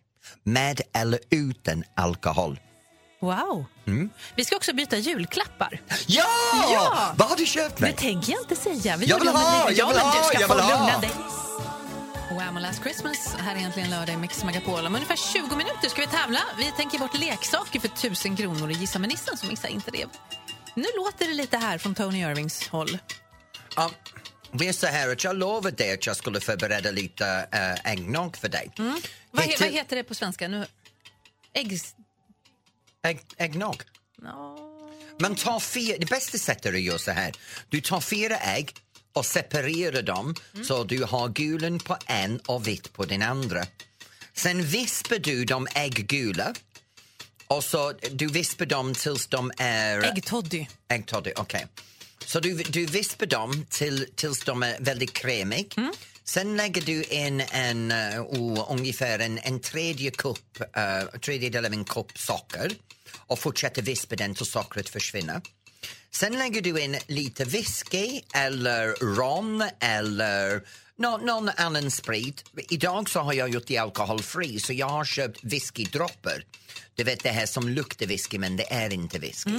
Med 0.44 0.80
eller 0.92 1.20
utan 1.30 1.84
alkohol. 1.96 2.60
Wow. 3.22 3.66
Mm. 3.86 4.10
Vi 4.36 4.44
ska 4.44 4.56
också 4.56 4.72
byta 4.72 4.96
julklappar. 4.96 5.80
Ja! 6.06 6.24
Ja! 6.72 7.14
Vad 7.16 7.28
har 7.28 7.36
du 7.36 7.46
köpt 7.46 7.80
mig? 7.80 7.90
Det 7.90 7.96
tänker 7.96 8.32
jag 8.32 8.42
inte 8.42 8.56
säga. 8.56 8.96
Vi 8.96 9.06
Jag 9.06 9.18
vill 9.18 9.28
ha, 9.28 9.70
jag 9.70 9.88
vill 9.88 9.98
ha, 9.98 10.30
jag 10.32 10.48
vill 10.48 10.60
ha. 10.60 11.02
Wham! 12.30 12.58
Last 12.58 12.82
Christmas. 12.82 13.34
Här 13.38 13.54
är 13.54 13.58
egentligen 13.58 13.90
lördag 13.90 14.14
i 14.14 14.16
Mix 14.16 14.44
Megapol. 14.44 14.86
Om 14.86 14.94
ungefär 14.94 15.16
20 15.16 15.56
minuter 15.56 15.88
ska 15.88 16.00
vi 16.00 16.06
tävla. 16.06 16.40
Vi 16.58 16.72
tänker 16.76 16.98
bort 16.98 17.18
leksaker 17.18 17.80
för 17.80 17.88
1000 17.88 18.36
kronor 18.36 18.66
och 18.66 18.72
gissa 18.72 18.98
med 18.98 19.08
nissen 19.08 19.36
så 19.36 19.46
missa 19.46 19.68
inte 19.68 19.90
det. 19.90 20.06
Nu 20.74 20.86
låter 20.96 21.26
det 21.28 21.34
lite 21.34 21.56
här 21.56 21.78
från 21.78 21.94
Tony 21.94 22.20
Irvings 22.20 22.68
håll. 22.68 22.98
Ja, 23.76 23.90
det 24.52 24.68
är 24.68 24.72
så 24.72 24.86
här 24.86 25.12
att 25.12 25.24
jag 25.24 25.36
lovade 25.36 25.76
dig 25.76 25.92
att 25.92 26.06
jag 26.06 26.16
skulle 26.16 26.40
förbereda 26.40 26.90
lite 26.90 27.26
äh, 27.52 28.40
för 28.40 28.48
dig. 28.48 28.70
Vad, 28.76 29.44
he, 29.44 29.50
Heter- 29.50 29.64
vad 29.64 29.74
heter 29.74 29.96
det 29.96 30.04
på 30.04 30.14
svenska? 30.14 30.48
Nu? 30.48 30.66
Äggs... 31.54 31.94
Ägg, 33.04 33.20
äggnog. 33.36 33.82
No. 34.18 34.58
Man 35.20 35.36
tar 35.36 35.60
fyra, 35.60 35.96
det 35.98 36.08
bästa 36.08 36.38
sättet 36.38 36.74
att 36.74 36.80
göra 36.80 36.98
så 36.98 37.10
här. 37.10 37.32
Du 37.68 37.80
tar 37.80 38.00
fyra 38.00 38.36
ägg 38.36 38.74
och 39.12 39.26
separerar 39.26 40.02
dem 40.02 40.34
så 40.64 40.84
du 40.84 41.04
har 41.04 41.28
gulen 41.28 41.78
på 41.78 41.96
en 42.06 42.38
och 42.38 42.66
vitt 42.66 42.92
på 42.92 43.04
den 43.04 43.22
andra. 43.22 43.64
Sen 44.34 44.62
vispar 44.62 45.18
du 45.18 45.44
de 45.44 45.68
ägggula 45.74 46.54
och 47.46 47.64
så 47.64 47.92
du 48.12 48.26
vispar 48.26 48.66
dem 48.66 48.94
tills 48.94 49.26
de 49.26 49.52
är... 49.58 50.02
Äggtoddy. 50.02 50.66
Äggtoddy, 50.88 51.32
okej. 51.36 51.66
Så 52.26 52.40
du, 52.40 52.54
du 52.54 52.86
vispar 52.86 53.26
dem 53.26 53.66
till, 53.70 54.06
tills 54.14 54.44
de 54.44 54.62
är 54.62 54.76
väldigt 54.80 55.12
kremig. 55.12 55.74
Sen 56.24 56.56
lägger 56.56 56.82
du 56.82 57.02
in 57.02 57.40
en, 57.40 57.90
eh, 57.90 58.22
oh, 58.22 58.66
ungefär 58.70 59.18
en, 59.18 59.38
en 59.38 59.60
tredje 59.60 60.10
kupp, 60.10 60.60
uh, 60.60 61.18
tredjedel 61.18 61.66
av 61.66 61.72
en 61.72 61.84
kopp 61.84 62.18
socker 62.18 62.72
och 63.16 63.38
fortsätter 63.38 63.82
vispa 63.82 64.16
den 64.16 64.34
tills 64.34 64.50
sockret 64.50 64.88
försvinner. 64.88 65.40
Sen 66.10 66.32
lägger 66.38 66.60
du 66.62 66.80
in 66.80 66.98
lite 67.06 67.44
whisky 67.44 68.20
eller 68.34 69.14
rom 69.16 69.68
eller 69.80 70.62
nå- 70.96 71.16
någon 71.18 71.48
annan 71.48 71.90
sprit. 71.90 72.44
Idag 72.70 73.08
så 73.10 73.20
har 73.20 73.32
jag 73.32 73.48
gjort 73.48 73.66
det 73.66 73.78
alkoholfri 73.78 74.60
så 74.60 74.72
jag 74.72 74.88
har 74.88 75.04
köpt 75.04 75.38
whiskydroppar. 75.42 76.44
Du 76.94 77.04
vet 77.04 77.22
det 77.22 77.30
här 77.30 77.46
som 77.46 77.68
luktar 77.68 78.06
whisky 78.06 78.38
men 78.38 78.56
det 78.56 78.72
är 78.72 78.92
inte 78.92 79.18
whisky. 79.18 79.50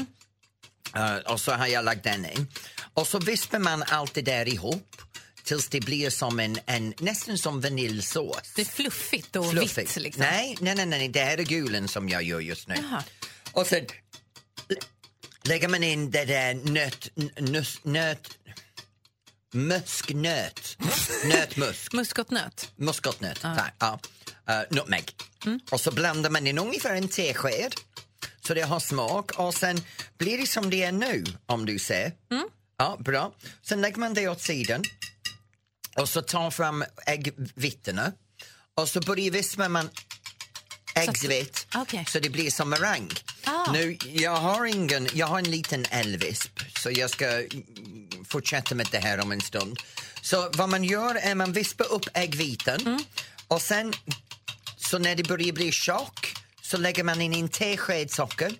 Eh, 0.96 1.16
och 1.16 1.42
så 1.42 1.52
har 1.52 1.68
jag 1.68 1.86
lagt 1.86 2.04
den 2.04 2.26
in. 2.26 2.48
Och 2.94 3.08
så 3.08 3.20
vispar 3.20 3.60
man 3.60 3.84
allt 3.88 4.14
det 4.14 4.22
där 4.22 4.48
ihop 4.48 4.96
tills 5.44 5.68
det 5.68 5.80
blir 5.80 6.10
som 6.10 6.40
en, 6.40 6.60
en 6.66 6.94
nästan 7.00 7.38
som 7.38 7.62
vaniljsås. 7.62 8.54
Det 8.56 8.62
är 8.62 8.66
fluffigt 8.66 9.36
och 9.36 9.52
Fluffigt. 9.52 9.98
vitt. 9.98 10.04
Liksom. 10.04 10.22
Nej, 10.24 10.58
nej, 10.62 10.76
nej, 10.76 10.86
nej, 10.86 11.08
det 11.10 11.20
här 11.24 11.38
är 11.38 11.44
gulen 11.44 11.88
som 11.88 12.10
jag 12.10 12.24
gör 12.24 12.40
just 12.40 12.68
nu. 12.68 12.76
Jaha. 12.92 13.04
Och 13.54 13.68
sen 13.68 13.86
lägger 15.44 15.68
man 15.68 15.84
in 15.84 16.12
det 16.12 16.26
där 16.26 16.54
nöt, 16.54 17.10
nös, 17.40 17.80
nöt, 17.84 18.38
musknöt, 19.54 20.78
nötmusk, 21.26 21.94
Muskotnöt. 21.94 22.72
muskotnöt, 22.76 23.42
tack. 23.42 23.74
Ja. 23.80 24.00
eh, 24.48 24.62
nutmeg. 24.70 25.16
Och 25.72 25.80
så 25.82 25.92
blandar 25.92 26.30
man 26.30 26.48
in 26.48 26.58
ungefär 26.58 26.96
en 26.96 27.08
tesked 27.08 27.74
så 28.48 28.54
det 28.54 28.62
har 28.62 28.80
smak 28.80 29.32
och 29.40 29.54
sen 29.54 29.82
blir 30.18 30.38
det 30.38 30.48
som 30.48 30.70
det 30.70 30.84
är 30.84 30.92
nu 30.92 31.24
om 31.46 31.66
du 31.66 31.80
ser. 31.80 32.12
Ja, 32.78 32.98
bra. 33.00 33.34
Sen 33.62 33.82
lägger 33.82 33.98
man 33.98 34.14
det 34.14 34.28
åt 34.28 34.42
sidan 34.42 34.84
och 35.96 36.10
så 36.10 36.22
tar 36.22 36.52
fram 36.52 36.84
äggvittorna 37.06 38.12
och 38.76 38.90
så 38.90 39.00
börjar 39.02 39.32
vispa 39.32 39.70
man 39.70 39.90
äggsvitt 40.96 41.68
Okej. 41.76 42.06
så 42.10 42.20
det 42.20 42.30
blir 42.30 42.52
som 42.52 42.70
meringue. 42.70 43.18
Nu, 43.74 43.98
jag 44.04 44.36
har 44.36 44.66
ingen, 44.66 45.08
jag 45.14 45.28
har 45.28 45.38
en 45.40 45.52
liten 45.52 45.86
elvisp 45.90 46.60
så 46.78 46.92
jag 46.92 47.10
ska 47.10 47.26
mm, 47.28 47.48
fortsätta 48.30 48.76
med 48.76 48.88
det 48.92 48.98
här 49.00 49.20
om 49.22 49.32
en 49.32 49.42
stund. 49.42 49.80
Så 50.22 50.50
vad 50.54 50.70
man 50.70 50.84
gör 50.84 51.16
är 51.16 51.36
man 51.36 51.52
vispar 51.54 51.92
upp 51.92 52.06
äggvitan 52.14 53.06
och 53.48 53.62
sen 53.62 53.94
så 54.78 54.98
när 55.00 55.16
det 55.16 55.24
börjar 55.24 55.54
bli 55.54 55.72
tjock 55.72 56.34
så 56.62 56.78
lägger 56.78 57.04
man 57.04 57.22
in 57.22 57.34
en 57.34 57.50
tesked 57.50 58.12
socker 58.12 58.54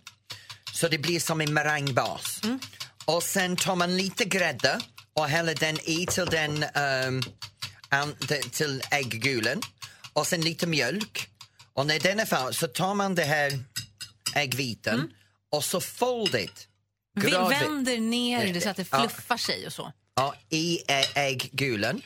så 0.74 0.88
det 0.88 0.98
blir 0.98 1.20
som 1.20 1.42
en 1.42 1.54
meringbas. 1.54 2.42
Och 3.06 3.24
sen 3.24 3.56
tar 3.56 3.76
man 3.76 3.98
lite 3.98 4.26
grädde 4.26 4.80
och 5.14 5.28
häller 5.28 5.56
den 5.56 5.80
i 5.90 6.06
till 6.06 6.26
den 6.26 6.66
de- 8.28 8.42
till 8.52 8.84
ägggulen 8.92 9.62
och 10.14 10.28
sen 10.28 10.42
lite 10.42 10.68
mjölk. 10.68 11.30
Och 11.74 11.86
när 11.88 12.00
den 12.00 12.20
är 12.20 12.26
färdig 12.26 12.56
så 12.56 12.68
tar 12.68 12.94
man 12.94 13.16
det 13.16 13.24
här 13.24 13.60
äggvitan 14.36 15.14
och 15.52 15.64
så 15.64 15.82
foldigt 15.82 16.68
Vi 17.16 17.22
gradvis- 17.30 17.62
vänder 17.62 17.98
ner 17.98 18.54
det 18.54 18.62
så 18.62 18.70
att 18.70 18.78
det 18.78 18.88
Ja. 18.92 19.00
fluffar 19.00 19.38
sig 19.38 19.66
och 19.68 19.74
så. 19.74 19.92
ja, 20.16 20.36
i 20.50 20.80
ä- 20.88 21.06
ägggulen. 21.16 22.02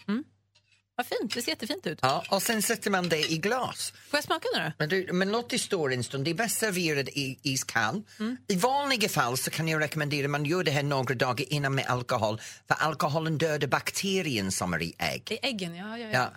Vad 0.95 1.05
fint, 1.07 1.33
det 1.33 1.41
ser 1.41 1.51
jättefint 1.51 1.87
ut. 1.87 1.99
Ja, 2.01 2.23
och 2.29 2.43
sen 2.43 2.61
sätter 2.61 2.91
man 2.91 3.09
det 3.09 3.31
i 3.31 3.37
glas. 3.37 3.93
Får 4.09 4.17
jag 4.17 4.23
smaka 4.23 4.47
nu 4.55 4.63
då? 4.63 4.71
Men, 4.79 4.89
du, 4.89 5.13
men 5.13 5.31
låt 5.31 5.49
det 5.49 5.59
stå 5.59 5.89
en 5.89 6.03
stund. 6.03 6.25
Det 6.25 6.31
är 6.31 6.35
bäst 6.35 6.57
serverat 6.59 7.07
i 7.09 7.39
iskall. 7.43 8.01
I 8.47 8.55
vanliga 8.55 9.09
fall 9.09 9.37
så 9.37 9.51
kan 9.51 9.67
jag 9.67 9.81
rekommendera 9.81 10.25
att 10.25 10.31
man 10.31 10.45
gör 10.45 10.63
det 10.63 10.71
här 10.71 10.83
några 10.83 11.13
dagar 11.15 11.53
innan 11.53 11.75
med 11.75 11.85
alkohol 11.85 12.41
för 12.67 12.75
alkoholen 12.75 13.37
dödar 13.37 13.67
bakterien 13.67 14.51
som 14.51 14.73
är 14.73 14.81
i 14.81 14.93
ägg. 14.97 15.23
Det 15.25 15.45
är 15.45 15.49
äggen, 15.49 15.75
ja. 15.75 15.97
ja, 15.97 16.09
ja. 16.13 16.31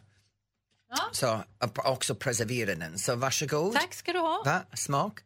Ja. 0.91 1.09
Så 1.13 1.45
och 1.59 1.87
också 1.93 2.15
preservera 2.15 2.75
den. 2.75 2.99
Så 2.99 3.15
varsågod. 3.17 3.75
Tack 3.75 3.95
ska 3.95 4.13
du 4.13 4.19
ha. 4.19 4.43
Va? 4.45 4.63
Smak? 4.75 5.19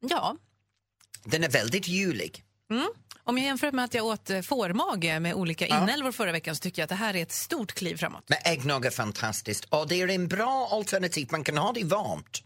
Ja, 0.00 0.36
Den 1.24 1.44
är 1.44 1.48
väldigt 1.48 1.88
julig. 1.88 2.44
om 3.24 3.38
jag 3.38 3.46
jämför 3.46 3.72
med 3.72 3.84
att 3.84 3.94
jag 3.94 4.06
åt 4.06 4.30
eh, 4.30 4.40
fårmage 4.40 5.20
med 5.20 5.34
olika 5.34 5.66
inälvor 5.66 6.12
förra 6.12 6.32
veckan 6.32 6.56
så 6.56 6.60
tycker 6.60 6.82
jag 6.82 6.84
att 6.84 6.88
det 6.90 6.94
här 6.94 7.16
är 7.16 7.22
ett 7.22 7.32
stort 7.32 7.72
kliv 7.72 7.96
framåt. 7.96 8.24
Men 8.26 8.38
äggnog 8.44 8.86
är 8.86 8.90
fantastiskt 8.90 9.64
och 9.64 9.88
det 9.88 10.00
är 10.02 10.08
en 10.08 10.28
bra 10.28 10.68
alternativ. 10.72 11.28
Man 11.30 11.44
kan 11.44 11.56
ha 11.58 11.72
det 11.72 11.84
varmt. 11.84 12.42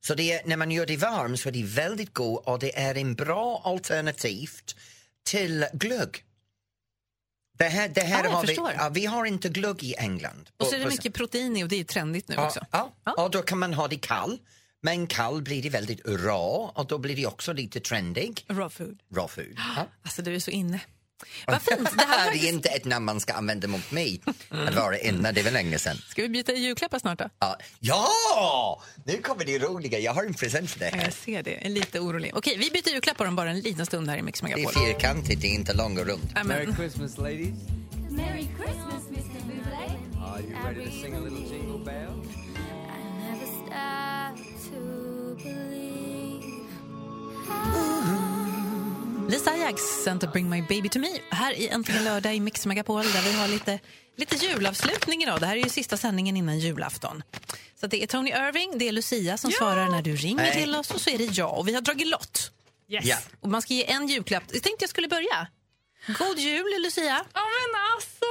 Så 0.00 0.14
det 0.14 0.32
är, 0.32 0.42
när 0.46 0.56
man 0.56 0.70
gör 0.70 0.86
det 0.86 0.96
varmt 0.96 1.40
så 1.40 1.48
är 1.48 1.52
det 1.52 1.62
väldigt 1.64 2.14
god 2.14 2.38
och 2.44 2.58
det 2.58 2.78
är 2.78 2.94
en 2.94 3.14
bra 3.14 3.62
alternativ 3.64 4.50
till 5.24 5.66
glögg. 5.72 6.24
Det 7.58 7.64
här, 7.68 7.88
det 7.88 8.00
här 8.00 8.24
Ah, 8.26 8.30
har 8.30 8.46
vi, 8.46 8.54
ja, 8.54 8.88
vi 8.88 9.06
har 9.06 9.24
inte 9.24 9.48
glögg 9.48 9.82
i 9.82 9.94
England. 9.94 10.50
Och 10.56 10.66
så 10.66 10.74
är 10.74 10.78
det 10.80 10.86
mycket 10.86 11.14
protein 11.14 11.56
i 11.56 11.64
och 11.64 11.68
det 11.68 11.80
är 11.80 11.84
trendigt 11.84 12.28
nu 12.28 12.34
ja, 12.34 12.46
också. 12.46 12.66
ja. 12.70 12.92
Ja. 13.04 13.12
och 13.12 13.30
då 13.30 13.42
kan 13.42 13.58
man 13.58 13.74
ha 13.74 13.88
det 13.88 13.96
kall. 13.96 14.38
Men 14.84 15.06
kall 15.06 15.42
blir 15.42 15.62
det 15.62 15.68
väldigt 15.70 16.00
rå 16.04 16.72
och 16.74 16.86
då 16.86 16.98
blir 16.98 17.16
det 17.16 17.26
också 17.26 17.52
lite 17.52 17.80
trendig. 17.80 18.44
Raw 18.48 18.68
food. 18.70 18.98
Raw 19.14 19.28
food. 19.28 19.54
Ja. 19.76 19.86
Alltså 20.02 20.22
du 20.22 20.34
är 20.34 20.38
så 20.40 20.50
inne. 20.50 20.80
Vad 21.46 21.62
fint. 21.62 21.90
Det 21.98 22.04
här 22.04 22.32
Det 22.32 22.38
är 22.38 22.48
inte 22.48 22.68
ett 22.68 22.84
namn 22.84 23.04
man 23.06 23.20
ska 23.20 23.32
använda 23.32 23.68
mot 23.68 23.90
mig. 23.90 24.20
Att 24.48 24.74
vara 24.74 24.98
inne, 24.98 25.32
det 25.32 25.40
är 25.40 25.44
väl 25.44 25.52
länge 25.52 25.78
sedan. 25.78 25.96
Ska 25.96 26.22
vi 26.22 26.28
byta 26.28 26.52
julklappar 26.52 26.98
snart 26.98 27.18
då? 27.18 27.28
Ja, 27.38 27.56
ja! 27.80 28.82
Nu 29.04 29.18
kommer 29.22 29.44
det 29.44 29.58
roliga. 29.58 29.98
Jag 29.98 30.12
har 30.14 30.24
en 30.24 30.34
present 30.34 30.70
för 30.70 30.78
dig 30.78 30.90
Ja. 30.96 31.02
Jag 31.04 31.12
ser 31.12 31.42
det. 31.42 31.50
Jag 31.50 31.62
är 31.64 31.68
lite 31.70 32.00
orolig. 32.00 32.30
Okej, 32.34 32.56
vi 32.58 32.70
byter 32.70 32.88
julklappar 32.94 33.26
om 33.26 33.36
bara 33.36 33.50
en 33.50 33.60
liten 33.60 33.86
stund 33.86 34.08
här 34.10 34.16
i 34.18 34.22
Mix 34.22 34.40
Det 34.40 34.46
är 34.52 34.56
Megapol. 34.56 34.82
fyrkantigt, 34.82 35.40
det 35.42 35.46
är 35.48 35.54
inte 35.54 35.72
långt 35.74 35.98
och 35.98 36.06
runt. 36.06 36.32
Ja, 36.34 36.44
men- 36.44 36.76
Christmas, 36.76 37.18
ladies. 37.18 37.48
Merry 38.10 38.46
Christmas, 38.58 39.02
Mr. 39.10 39.40
Buble. 39.46 40.24
Are 40.26 40.40
you 40.42 40.54
ready 40.64 40.84
to 40.90 40.92
sing 41.02 41.14
a 41.14 41.20
little 41.20 41.56
jingle 41.56 41.84
bell? 41.84 42.12
I 42.12 43.30
never 43.30 43.46
stop 43.46 43.72
Lisa 49.30 49.50
Ajax, 49.50 49.82
Santa 50.04 50.26
Bring 50.26 50.50
My 50.50 50.62
Baby 50.62 50.88
To 50.88 50.98
Me. 50.98 51.08
Här 51.30 51.52
i 51.52 51.68
Äntligen 51.68 52.04
lördag 52.04 52.34
i 52.34 52.40
Mix 52.40 52.66
Megapol 52.66 53.02
där 53.02 53.22
vi 53.22 53.32
har 53.32 53.48
lite, 53.48 53.78
lite 54.16 54.36
julavslutning 54.36 55.22
idag. 55.22 55.40
Det 55.40 55.46
här 55.46 55.56
är 55.56 55.62
ju 55.62 55.68
sista 55.68 55.96
sändningen 55.96 56.36
innan 56.36 56.58
julafton. 56.58 57.22
Så 57.80 57.86
det 57.86 58.02
är 58.02 58.06
Tony 58.06 58.30
Irving, 58.30 58.78
det 58.78 58.88
är 58.88 58.92
Lucia 58.92 59.36
som 59.36 59.50
svarar 59.50 59.88
när 59.88 60.02
du 60.02 60.16
ringer 60.16 60.42
Nej. 60.42 60.52
till 60.52 60.74
oss 60.74 60.90
och 60.90 61.00
så 61.00 61.10
är 61.10 61.18
det 61.18 61.24
jag. 61.24 61.58
Och 61.58 61.68
vi 61.68 61.74
har 61.74 61.80
dragit 61.80 62.06
lott. 62.06 62.52
Yes. 62.88 63.04
Ja. 63.04 63.16
Och 63.40 63.48
man 63.48 63.62
ska 63.62 63.74
ge 63.74 63.90
en 63.90 64.08
julklapp. 64.08 64.44
Jag 64.52 64.62
tänkte 64.62 64.82
jag 64.82 64.90
skulle 64.90 65.08
börja. 65.08 65.46
God 66.06 66.38
jul 66.38 66.82
Lucia. 66.82 67.24
Ja, 67.34 67.40
men 67.40 67.80
alltså. 67.94 68.24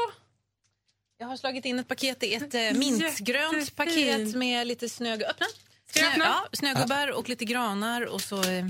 Jag 1.17 1.27
har 1.27 1.37
slagit 1.37 1.65
in 1.65 1.79
ett 1.79 1.87
paket. 1.87 2.19
Det 2.19 2.35
är 2.35 2.43
ett 2.43 2.73
eh, 2.73 2.79
mintgrönt 2.79 3.53
Jättefint. 3.53 3.75
paket 3.75 4.35
med 4.35 4.67
lite 4.67 4.89
snö... 4.89 5.13
Öppna! 5.13 5.45
Öppna? 5.95 6.25
Ja, 6.25 6.47
snögubbar 6.53 7.11
och 7.11 7.29
lite 7.29 7.45
granar. 7.45 8.01
Och 8.01 8.21
så, 8.21 8.43
eh, 8.43 8.65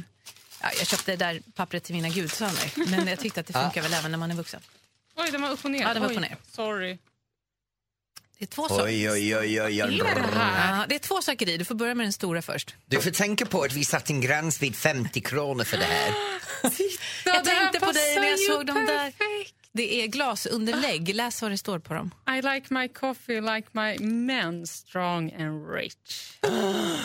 ja, 0.62 0.70
jag 0.78 0.88
köpte 0.88 1.12
det 1.12 1.18
där 1.18 1.42
pappret 1.56 1.84
till 1.84 1.96
mina 1.96 2.10
gudsöner. 2.10 2.90
Men 2.90 3.08
jag 3.08 3.20
tyckte 3.20 3.40
att 3.40 3.48
det 3.48 3.54
funkar 3.54 3.82
väl 3.82 3.94
även 3.94 4.12
när 4.12 4.18
man 4.18 4.32
är 4.32 4.36
vuxen. 4.36 4.62
Oj, 5.16 5.32
den 5.32 5.42
var 5.42 5.50
upp 5.50 5.66
och 5.66 5.72
ner. 5.72 5.82
Ja, 5.82 5.94
den 5.94 6.02
var 6.02 6.10
upp 6.10 6.16
och 6.16 6.22
ner. 6.22 6.38
Sorry. 6.52 6.98
Det 8.42 8.46
är 8.46 8.48
två 8.48 8.68
saker. 8.68 8.84
Oj, 8.86 9.12
oj, 9.12 9.38
oj, 9.38 9.62
oj, 9.62 9.84
oj. 9.84 10.00
Är 10.00 10.16
det 10.16 10.22
här? 10.34 10.80
Ja, 10.80 10.86
det 10.90 10.96
är 10.96 11.00
två 11.00 11.22
saker 11.22 11.50
i. 11.50 11.58
Du 11.58 11.66
får 11.66 11.76
börja 11.76 11.96
med 11.96 12.06
den 12.06 12.14
stora 12.14 12.42
först. 12.42 12.76
Du 12.86 13.02
får 13.02 13.12
tänka 13.12 13.46
på 13.46 13.62
att 13.62 13.74
vi 13.74 13.86
satt 13.86 14.10
en 14.10 14.22
gräns 14.22 14.62
vid 14.62 14.76
50 14.76 15.22
kronor 15.22 15.64
för 15.64 15.78
det 15.78 15.84
här. 15.84 16.08
jag 17.26 17.44
det 17.44 17.50
här 17.50 17.62
tänkte 17.62 17.80
på 17.80 17.92
dig 17.92 18.16
när 18.16 18.30
jag 18.30 18.40
såg 18.40 18.66
dem 18.66 18.86
där. 18.86 19.14
Det 19.74 20.04
är 20.04 20.08
glasunderlägg. 20.08 21.16
Läs 21.16 21.42
vad 21.42 21.52
det 21.52 21.58
står 21.58 21.80
på 21.80 21.94
dem. 21.94 22.12
I 22.38 22.42
like 22.42 22.74
my 22.74 22.88
coffee 22.88 23.42
like 23.42 23.68
my 23.72 23.98
men 24.00 24.68
strong 24.68 25.32
and 25.32 25.70
rich. 25.70 25.94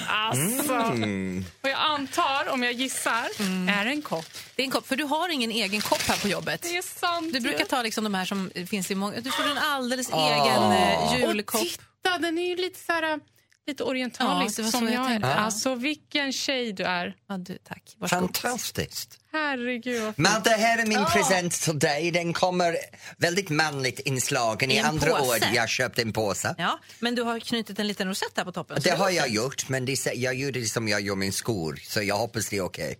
Alltså. 0.09 0.73
Mm. 0.73 1.45
Och 1.63 1.69
jag 1.69 1.79
antar, 1.79 2.49
om 2.49 2.63
jag 2.63 2.73
gissar, 2.73 3.29
är 3.69 3.85
det 3.85 3.91
en 3.91 4.03
kopp. 4.03 4.27
Det 4.55 4.63
är 4.63 4.65
en 4.65 4.71
kopp, 4.71 4.87
för 4.87 4.97
du 4.97 5.05
har 5.05 5.29
ingen 5.29 5.51
egen 5.51 5.81
kopp 5.81 6.03
här 6.03 6.17
på 6.23 6.29
jobbet. 6.29 6.63
Det 6.63 6.77
är 6.77 6.83
sant. 6.83 7.33
Du 7.33 7.41
brukar 7.41 7.65
ta 7.65 7.83
liksom 7.83 8.05
de 8.05 8.15
här 8.15 8.25
som 8.25 8.51
finns 8.67 8.91
i 8.91 8.95
många... 8.95 9.21
Du 9.21 9.31
får 9.31 9.45
en 9.45 9.59
alldeles 9.59 10.09
egen 10.13 10.73
eh, 10.73 11.21
julkopp. 11.21 11.61
Och 11.61 11.67
titta, 11.67 12.19
den 12.19 12.39
är 12.39 12.49
ju 12.49 12.57
lite 12.57 12.79
så 12.79 12.93
här, 12.93 13.21
lite 13.67 13.85
orientalisk 13.85 14.59
Ja, 14.59 14.65
som 14.71 14.85
jag 14.85 14.95
jag 14.95 15.05
är. 15.05 15.09
tänkte. 15.09 15.35
Alltså 15.35 15.75
vilken 15.75 16.33
tjej 16.33 16.73
du 16.73 16.85
är. 16.85 17.17
Ja, 17.29 17.37
du, 17.39 17.59
tack. 17.59 17.95
Varsågod. 17.99 18.23
Fantastiskt. 18.37 19.19
Herregud. 19.33 20.15
Men 20.17 20.43
det 20.43 20.51
här 20.51 20.79
är 20.83 20.87
min 20.87 21.05
present 21.05 21.53
till 21.53 21.79
dig. 21.79 22.11
Den 22.11 22.33
kommer 22.33 22.77
väldigt 23.19 23.51
manligt 23.51 24.01
inslagen. 24.01 24.71
I 24.71 24.75
I 24.75 24.79
andra 24.79 25.11
påse. 25.17 25.47
ord, 25.47 25.55
jag 25.55 25.69
köpte 25.69 26.03
en 26.03 26.13
påse. 26.13 26.55
Ja, 26.59 26.81
men 27.01 27.15
du 27.15 27.23
har 27.23 27.41
knutit 27.41 27.79
en 27.79 27.87
liten 27.87 28.09
rosett 28.09 28.33
här 28.37 28.45
på 28.45 28.53
toppen. 28.53 28.79
Det 28.85 28.91
har 28.91 29.11
jag 29.11 29.29
gjort, 29.29 29.69
men 29.69 29.85
det, 29.85 30.07
jag 30.15 30.35
gjorde 30.35 30.61
det 30.61 30.67
som 30.67 30.89
jag 30.89 31.01
gör 31.01 31.15
min 31.17 31.33
skor, 31.33 31.79
så 31.83 32.03
jag 32.03 32.17
hoppas 32.17 32.49
det 32.49 32.57
är 32.57 32.63
okej. 32.65 32.99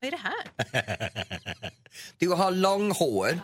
Vad 0.00 0.08
är 0.08 0.10
det 0.10 0.22
här? 0.22 1.10
Du 2.18 2.28
har 2.28 2.50
lång 2.50 2.90
hår 2.92 3.40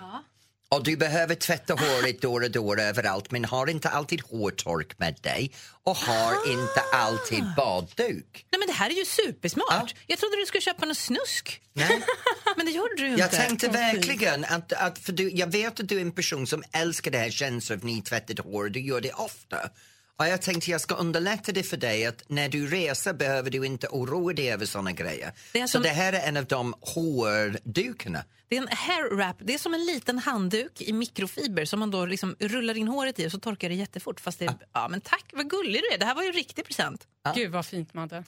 och 0.75 0.85
du 0.85 0.97
behöver 0.97 1.35
tvätta 1.35 1.75
håret 1.75 2.23
då 2.23 2.35
och 2.35 2.51
då 2.51 2.75
överallt 2.77 3.31
men 3.31 3.45
har 3.45 3.67
inte 3.71 3.89
alltid 3.89 4.21
hårtork 4.23 4.99
med 4.99 5.19
dig 5.21 5.51
och 5.85 5.97
har 5.97 6.53
inte 6.53 6.81
alltid 6.95 7.45
badduk. 7.57 8.47
Nej, 8.53 8.59
men 8.59 8.67
det 8.67 8.73
här 8.73 8.91
är 8.91 8.95
ju 8.95 9.05
supersmart. 9.05 9.67
Ja. 9.71 9.87
Jag 10.07 10.19
trodde 10.19 10.37
du 10.37 10.47
skulle 10.47 10.63
köpa 10.63 10.87
någon 10.87 10.95
snusk. 10.95 11.61
Nej. 11.73 12.03
Men 12.57 12.67
det 12.67 12.73
gjorde 12.73 12.95
du 12.97 13.07
inte. 13.09 13.21
Jag 13.21 13.31
tänkte 13.31 13.69
verkligen 13.69 14.45
att, 14.45 14.73
att 14.73 14.99
för 14.99 15.13
du, 15.13 15.31
jag 15.31 15.47
vet 15.53 15.81
att 15.81 15.89
du 15.89 15.97
är 15.97 16.01
en 16.01 16.13
person 16.13 16.47
som 16.47 16.63
älskar 16.73 17.11
det 17.11 17.19
här 17.19 17.31
känslan 17.31 17.79
av 17.79 17.85
nytvättat 17.85 18.39
hår, 18.39 18.69
du 18.69 18.81
gör 18.81 19.01
det 19.01 19.13
ofta. 19.13 19.71
Och 20.19 20.27
jag 20.27 20.43
tänkte 20.43 20.71
jag 20.71 20.81
ska 20.81 20.95
underlätta 20.95 21.53
det 21.53 21.63
för 21.63 21.77
dig 21.77 22.07
att 22.07 22.23
när 22.29 22.49
du 22.49 22.67
reser 22.67 23.13
behöver 23.13 23.51
du 23.51 23.67
inte 23.67 23.89
oroa 23.89 24.33
dig 24.33 24.53
över 24.53 24.67
såna 24.67 24.93
grejer. 24.93 25.33
Det 25.53 25.63
Så 25.63 25.69
som- 25.69 25.83
det 25.83 25.89
här 25.89 26.13
är 26.13 26.29
en 26.29 26.37
av 26.37 26.45
de 26.45 26.75
hårdukarna. 26.81 28.25
Det 28.51 28.57
är 28.57 28.63
en 28.63 28.69
hair 28.69 29.15
wrap. 29.17 29.37
Det 29.41 29.55
är 29.55 29.59
som 29.59 29.75
en 29.75 29.85
liten 29.85 30.19
handduk 30.19 30.81
i 30.81 30.93
mikrofiber 30.93 31.65
som 31.65 31.81
man 31.81 31.91
då 31.91 32.07
liksom 32.07 32.37
rullar 32.39 32.77
in 32.77 32.89
håret 32.89 33.19
i 33.19 33.27
och 33.27 33.31
så 33.33 33.41
torkar 33.41 33.69
det 33.69 33.75
jättefort. 33.75 34.21
Fast 34.21 34.39
det, 34.39 34.55
ja. 34.73 34.89
men 34.89 35.01
tack, 35.01 35.25
vad 35.33 35.51
gullig 35.51 35.83
du 35.83 35.95
är. 35.95 35.99
Det 35.99 36.05
här 36.05 36.15
var 36.15 36.23
ju 36.23 36.29
en 36.29 36.35
riktig 36.35 36.65
present. 36.67 37.07
Gud 37.35 37.51
vad 37.51 37.67
fint 37.67 37.95
Madde. 37.95 38.25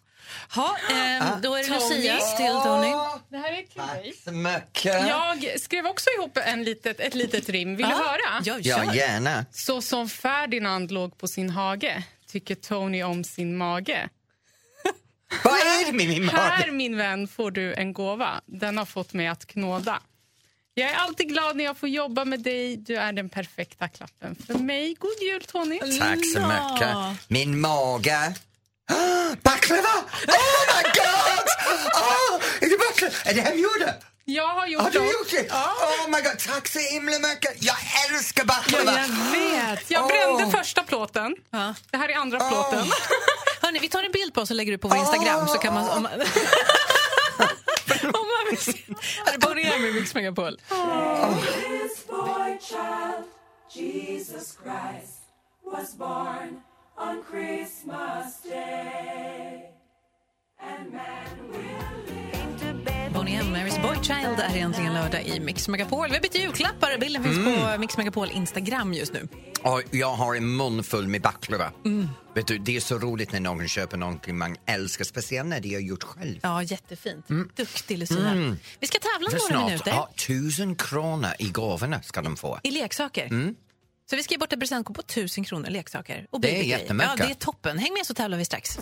Ha, 0.54 0.76
ehm, 0.90 1.40
då 1.42 1.54
är 1.54 1.62
det. 1.64 1.68
Lucias 1.70 2.36
till 2.36 2.46
Tony. 2.46 2.88
Det 3.28 3.36
här 3.36 3.52
är 3.52 3.62
till 3.62 4.02
dig. 4.02 4.14
Så 4.24 4.32
mycket. 4.32 5.06
Jag 5.06 5.60
skrev 5.60 5.86
också 5.86 6.10
ihop 6.18 6.36
en 6.44 6.64
litet, 6.64 7.00
ett 7.00 7.14
litet 7.14 7.48
rim. 7.48 7.76
Vill 7.76 7.86
du 7.86 7.92
Ja. 7.92 7.98
höra? 7.98 8.42
Ja, 8.44 8.58
Ja, 8.62 8.94
gärna. 8.94 9.44
Så 9.50 9.82
som 9.82 10.08
Ferdinand 10.08 10.90
låg 10.90 11.18
på 11.18 11.28
sin 11.28 11.50
hage 11.50 12.02
tycker 12.26 12.54
Tony 12.54 13.02
om 13.02 13.24
sin 13.24 13.56
mage. 13.56 14.08
Vad 15.44 15.54
är 15.54 15.86
det 15.86 15.92
med 15.92 16.08
min 16.08 16.28
Här, 16.28 16.58
mage? 16.58 16.72
min 16.72 16.96
vän, 16.96 17.28
får 17.28 17.50
du 17.50 17.74
en 17.74 17.92
gåva. 17.92 18.40
Den 18.46 18.78
har 18.78 18.84
fått 18.84 19.12
mig 19.12 19.26
att 19.26 19.46
knåda. 19.46 20.00
Jag 20.74 20.90
är 20.90 20.94
alltid 20.94 21.28
glad 21.28 21.56
när 21.56 21.64
jag 21.64 21.76
får 21.76 21.88
jobba 21.88 22.24
med 22.24 22.40
dig. 22.40 22.76
Du 22.76 22.96
är 22.96 23.12
den 23.12 23.28
perfekta 23.28 23.88
klappen 23.88 24.36
för 24.46 24.54
mig. 24.54 24.94
God 24.94 25.22
jul, 25.22 25.44
Tony. 25.44 25.78
Tack 25.78 26.18
så 26.34 26.40
mycket. 26.40 26.96
Min 27.28 27.60
mage. 27.60 28.34
Ah, 28.90 29.34
Baklava! 29.42 29.88
Oh 30.28 30.62
my 30.68 30.82
god! 30.82 31.46
Oh, 31.94 32.40
är 32.60 32.68
det 32.70 32.78
baklava? 32.78 33.14
Är 33.24 33.34
det 33.34 33.40
hemgjorda? 33.40 33.94
Jag 34.24 34.48
har 34.48 34.66
gjort 34.66 34.82
Har 34.82 34.90
du 34.90 34.98
gjort 34.98 35.30
det? 35.30 35.50
Oh 35.50 36.08
my 36.08 36.20
god, 36.20 36.38
tack 36.38 36.68
så 36.68 36.78
himla 36.78 37.18
mycket. 37.18 37.62
Jag 37.62 37.76
älskar 38.10 38.44
baklava. 38.44 38.92
Ja, 38.92 38.98
jag 39.00 39.76
vet. 39.76 39.90
Jag 39.90 40.08
brände 40.08 40.44
Åh. 40.44 40.50
första 40.50 40.82
plåten. 40.82 41.36
Ja. 41.50 41.74
Det 41.90 41.96
här 41.96 42.08
är 42.08 42.16
andra 42.16 42.38
plåten. 42.48 42.86
Hörrni, 43.62 43.78
vi 43.78 43.88
tar 43.88 44.02
en 44.02 44.12
bild 44.12 44.34
på 44.34 44.40
oss 44.40 44.50
och 44.50 44.56
lägger 44.56 44.72
ut 44.72 44.80
på 44.80 44.88
vår 44.88 44.98
Instagram 44.98 45.48
så 45.48 45.58
kan 45.58 45.74
man... 45.74 46.08
Om 48.04 48.10
man, 48.12 48.20
om 48.20 48.26
man 48.26 48.46
vill 48.50 48.58
se. 48.58 48.78
Här 49.26 49.34
är 49.34 49.38
Bonnie 49.38 49.72
M 49.74 49.84
i 49.84 49.92
Mix 49.92 50.14
Megapol. 50.14 50.56
Bonnie 50.70 50.82
Child 64.20 64.38
är 64.40 64.56
egentligen 64.56 64.94
lördag 64.94 65.22
i 65.26 65.40
Mix 65.40 65.68
Megapol. 65.68 66.08
Vi 66.08 66.14
har 66.14 66.20
bytt 66.22 66.34
julklappar. 66.34 66.98
Bilden 66.98 67.24
finns 67.24 67.36
på 67.38 67.78
Mix 67.78 67.96
Megapol 67.96 68.30
Instagram 68.30 68.94
just 68.94 69.12
nu. 69.12 69.28
Och 69.62 69.82
jag 69.90 70.14
har 70.14 70.34
en 70.34 70.56
mun 70.56 70.82
full 70.84 71.08
med 71.08 71.22
baklava. 71.22 71.72
Vet 72.34 72.46
du, 72.46 72.58
det 72.58 72.76
är 72.76 72.80
så 72.80 72.98
roligt 72.98 73.32
när 73.32 73.40
någon 73.40 73.68
köper 73.68 73.96
någonting 73.96 74.38
man 74.38 74.56
älskar, 74.66 75.04
speciellt 75.04 75.48
när 75.48 75.60
de 75.60 75.74
har 75.74 75.80
gjort 75.80 76.02
själv. 76.02 76.38
Ja, 76.42 76.62
jättefint. 76.62 77.26
Duktig 77.56 77.98
Lucia. 77.98 78.56
Vi 78.80 78.86
ska 78.86 78.98
tävla 78.98 79.30
För 79.30 79.36
några 79.38 79.48
snart, 79.48 79.64
minuter 79.66 79.90
ja, 79.90 80.10
tusen 80.26 80.74
kronor 80.74 81.30
i 81.38 81.48
gåvorna 81.48 82.02
ska 82.02 82.22
de 82.22 82.36
få. 82.36 82.60
i 82.62 82.70
leksaker. 82.70 83.54
Så 84.10 84.16
vi 84.16 84.22
ska 84.22 84.34
ge 84.34 84.38
bort 84.38 84.52
ett 84.52 84.60
presentkort 84.60 84.96
på 84.96 85.02
1000 85.02 85.44
kronor 85.44 85.70
leksaker. 85.70 86.26
Och 86.30 86.40
Det 86.40 86.58
är 86.60 86.62
jättemycket. 86.62 87.12
Ja, 87.18 87.24
det 87.26 87.30
är 87.30 87.34
toppen. 87.34 87.78
Häng 87.78 87.92
med 87.92 88.06
så 88.06 88.14
tävlar 88.14 88.38
vi 88.38 88.44
strax. 88.44 88.78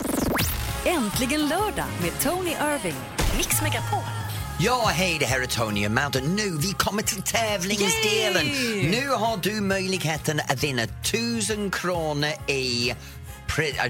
Äntligen 0.86 1.48
lördag 1.48 1.86
med 2.02 2.20
Tony 2.20 2.50
Irving. 2.50 2.94
Mix 3.36 3.62
Megapol. 3.62 4.02
Ja, 4.62 4.90
hej, 4.94 5.16
det 5.20 5.26
här 5.26 5.40
är 5.40 5.46
Tony 5.46 5.86
och 5.86 5.92
Madde. 5.92 6.20
Nu, 6.20 6.58
vi 6.58 6.72
kommer 6.72 7.02
till 7.02 7.22
tävlingsdelen. 7.22 8.46
Yay! 8.46 8.90
Nu 8.90 9.08
har 9.08 9.36
du 9.36 9.60
möjligheten 9.60 10.40
att 10.48 10.64
vinna 10.64 10.82
tusen 10.86 11.70
kronor 11.70 12.30
i, 12.48 12.94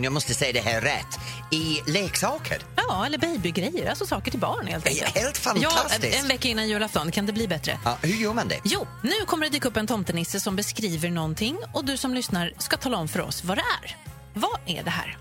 jag 0.01 0.13
måste 0.13 0.35
säga 0.35 0.53
det 0.53 0.61
här 0.61 0.81
rätt, 0.81 1.19
i 1.51 1.81
leksaker. 1.87 2.63
Ja, 2.77 3.07
eller 3.07 3.19
babygrejer. 3.19 3.91
Alltså 3.91 4.07
saker 4.07 4.31
till 4.31 4.41
barn 4.41 4.67
helt 4.67 4.87
enkelt. 4.87 5.17
helt 5.17 5.39
fantastiskt. 5.39 6.15
Ja, 6.15 6.21
en 6.23 6.29
vecka 6.29 6.49
innan 6.49 6.69
julafton. 6.69 7.11
Kan 7.11 7.27
det 7.27 7.33
bli 7.33 7.49
bättre? 7.49 7.79
Ja, 7.85 7.99
hur 8.03 8.15
gör 8.15 8.33
man 8.33 8.49
det? 8.49 8.61
Jo, 8.65 8.87
nu 9.03 9.27
kommer 9.27 9.47
det 9.47 9.53
dyka 9.53 9.69
upp 9.69 9.77
en 9.77 9.87
tomtenisse 9.87 10.41
som 10.41 10.57
beskriver 10.57 11.11
någonting 11.11 11.59
och 11.73 11.85
du 11.85 11.97
som 11.97 12.15
lyssnar 12.15 12.53
ska 12.59 12.77
tala 12.77 12.97
om 12.97 13.09
för 13.09 13.21
oss 13.21 13.45
vad 13.45 13.59
det 13.59 13.65
är. 13.83 13.97
Vad 14.35 14.59
är 14.67 14.83
det 14.83 14.91
här? 14.91 15.19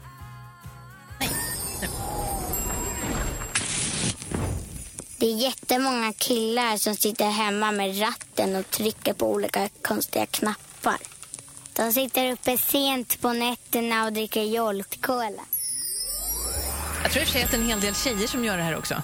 Det 5.19 5.25
är 5.25 5.35
jättemånga 5.35 6.13
killar 6.13 6.77
som 6.77 6.95
sitter 6.95 7.25
hemma 7.29 7.71
med 7.71 8.01
ratten 8.01 8.55
och 8.55 8.69
trycker 8.69 9.13
på 9.13 9.31
olika 9.31 9.69
konstiga 9.81 10.25
knappar. 10.25 10.97
De 11.73 11.91
sitter 11.93 12.31
uppe 12.31 12.57
sent 12.57 13.21
på 13.21 13.33
nätterna 13.33 14.05
och 14.05 14.13
dricker 14.13 14.43
Jolt 14.43 15.01
Cola. 15.01 15.41
Jag 17.03 17.11
tror 17.11 17.21
i 17.21 17.25
och 17.25 17.27
för 17.29 17.33
sig 17.33 17.43
att 17.43 17.51
det 17.51 17.57
är 17.57 17.61
en 17.61 17.67
hel 17.67 17.81
del 17.81 17.95
tjejer 17.95 18.27
som 18.27 18.45
gör 18.45 18.57
det 18.57 18.63
här 18.63 18.77
också. 18.77 19.03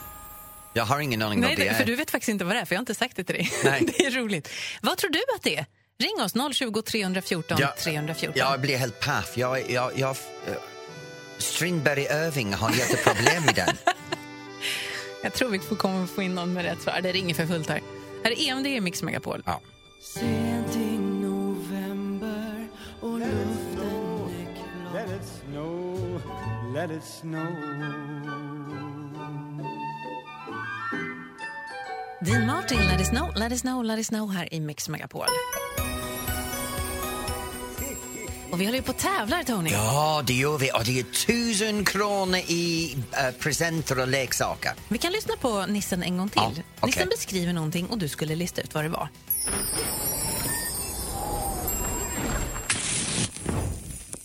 Jag 0.74 0.86
har 0.86 1.00
ingen 1.00 1.22
aning 1.22 1.39
Nej, 1.39 1.50
vad 1.50 1.57
det 1.57 1.63
det, 1.63 1.69
är. 1.69 1.74
för 1.74 1.86
du 1.86 1.95
vet 1.95 2.12
faktiskt 2.12 2.29
inte 2.29 2.45
vad 2.45 2.55
det 2.55 2.60
är, 2.60 2.65
för 2.65 2.75
jag 2.75 2.79
har 2.79 2.81
inte 2.81 2.95
sagt 2.95 3.15
det 3.15 3.24
till 3.24 3.36
dig. 3.36 3.51
Nej. 3.63 3.84
det 3.98 4.05
är 4.05 4.12
roligt. 4.12 4.50
Vad 4.81 4.98
tror 4.98 5.10
du 5.10 5.19
att 5.36 5.43
det 5.43 5.55
är? 5.55 5.65
Ring 6.00 6.22
oss, 6.22 6.55
020 6.57 6.81
314 6.81 7.57
Jag- 7.62 7.77
314. 7.77 8.34
Jag 8.39 8.62
blir 8.62 8.77
helt 8.77 9.00
paff. 9.00 9.31
Jag, 9.38 9.72
jag, 9.72 9.91
jag, 10.00 10.10
eh, 10.10 10.53
Strindberg 11.38 12.01
Irving 12.03 12.53
har 12.53 12.72
jätteproblem 12.72 13.43
med 13.45 13.55
den. 13.55 13.77
Jag 15.25 15.34
tror 15.34 15.50
vi 15.50 15.60
får, 15.60 15.76
kommer 15.76 16.06
få 16.06 16.21
in 16.21 16.36
någon 16.36 16.54
med 16.54 16.65
rätt 16.65 16.82
svar. 16.82 16.99
Det 17.04 17.12
ringer 17.12 17.36
för 17.36 17.45
fullt 17.45 17.69
här. 17.69 17.82
Här 18.23 18.32
är 18.32 18.49
EMD 18.49 18.67
i 18.67 18.82
Mix 18.82 19.04
Megapol. 19.04 19.43
Ja. 19.45 19.62
Let 24.93 25.10
it 25.10 25.26
snow, 25.26 26.21
let 26.73 26.91
it 26.91 27.04
snow. 27.04 27.47
Dean 32.21 32.45
Martin, 32.45 32.78
Let 32.78 33.02
it 33.02 33.08
snow, 33.08 33.32
let 33.36 33.52
it 33.52 33.60
snow, 33.60 33.84
let 33.84 33.99
it 33.99 34.06
snow 34.06 34.32
här 34.32 34.54
i 34.54 34.60
Mix 34.60 34.89
Megapol. 34.89 35.26
Och 38.56 38.62
vi 38.62 38.65
håller 38.65 38.78
ju 38.78 38.84
på 38.84 38.91
att 38.91 38.98
tävla, 38.98 39.44
Tony. 39.44 39.70
Ja, 39.70 40.24
det 40.28 40.34
gör 40.34 40.58
vi. 40.58 40.72
Och 40.72 40.86
det 40.86 41.00
är 41.00 41.04
tusen 41.04 41.86
kronor 41.86 42.39
i 42.48 42.96
eh, 43.12 43.32
presenter 43.39 44.00
och 44.00 44.08
leksaker. 44.08 44.72
Vi 44.88 44.98
kan 44.98 45.12
lyssna 45.12 45.34
på 45.41 45.65
Nissen 45.65 46.04
en 46.04 46.18
gång 46.18 46.30
till. 46.30 46.41
Ja, 46.41 46.52
okej. 46.52 46.88
Nissen 46.88 47.10
beskriver 47.10 47.54
någonting 47.54 47.88
och 47.88 47.98
du 47.98 48.08
skulle 48.08 48.36
lista 48.36 48.62
ut 48.62 48.74
vad 48.74 48.84
det 48.84 48.89
var. 48.89 49.10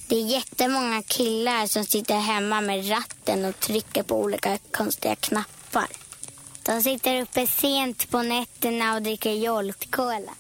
Det 0.07 0.17
är 0.17 0.27
jättemånga 0.27 1.03
killar 1.03 1.67
som 1.67 1.85
sitter 1.85 2.19
hemma 2.19 2.61
med 2.61 2.91
ratten 2.91 3.45
och 3.45 3.61
trycker 3.61 4.03
på 4.03 4.21
olika 4.23 4.59
konstiga 4.71 5.15
knappar. 5.15 5.89
De 6.63 6.83
sitter 6.83 7.23
uppe 7.23 7.47
sent 7.47 8.11
på 8.11 8.23
nätterna 8.23 8.95
och 8.95 9.03
dricker 9.03 9.33
Jolt 9.33 9.91
Cola. 9.91 10.33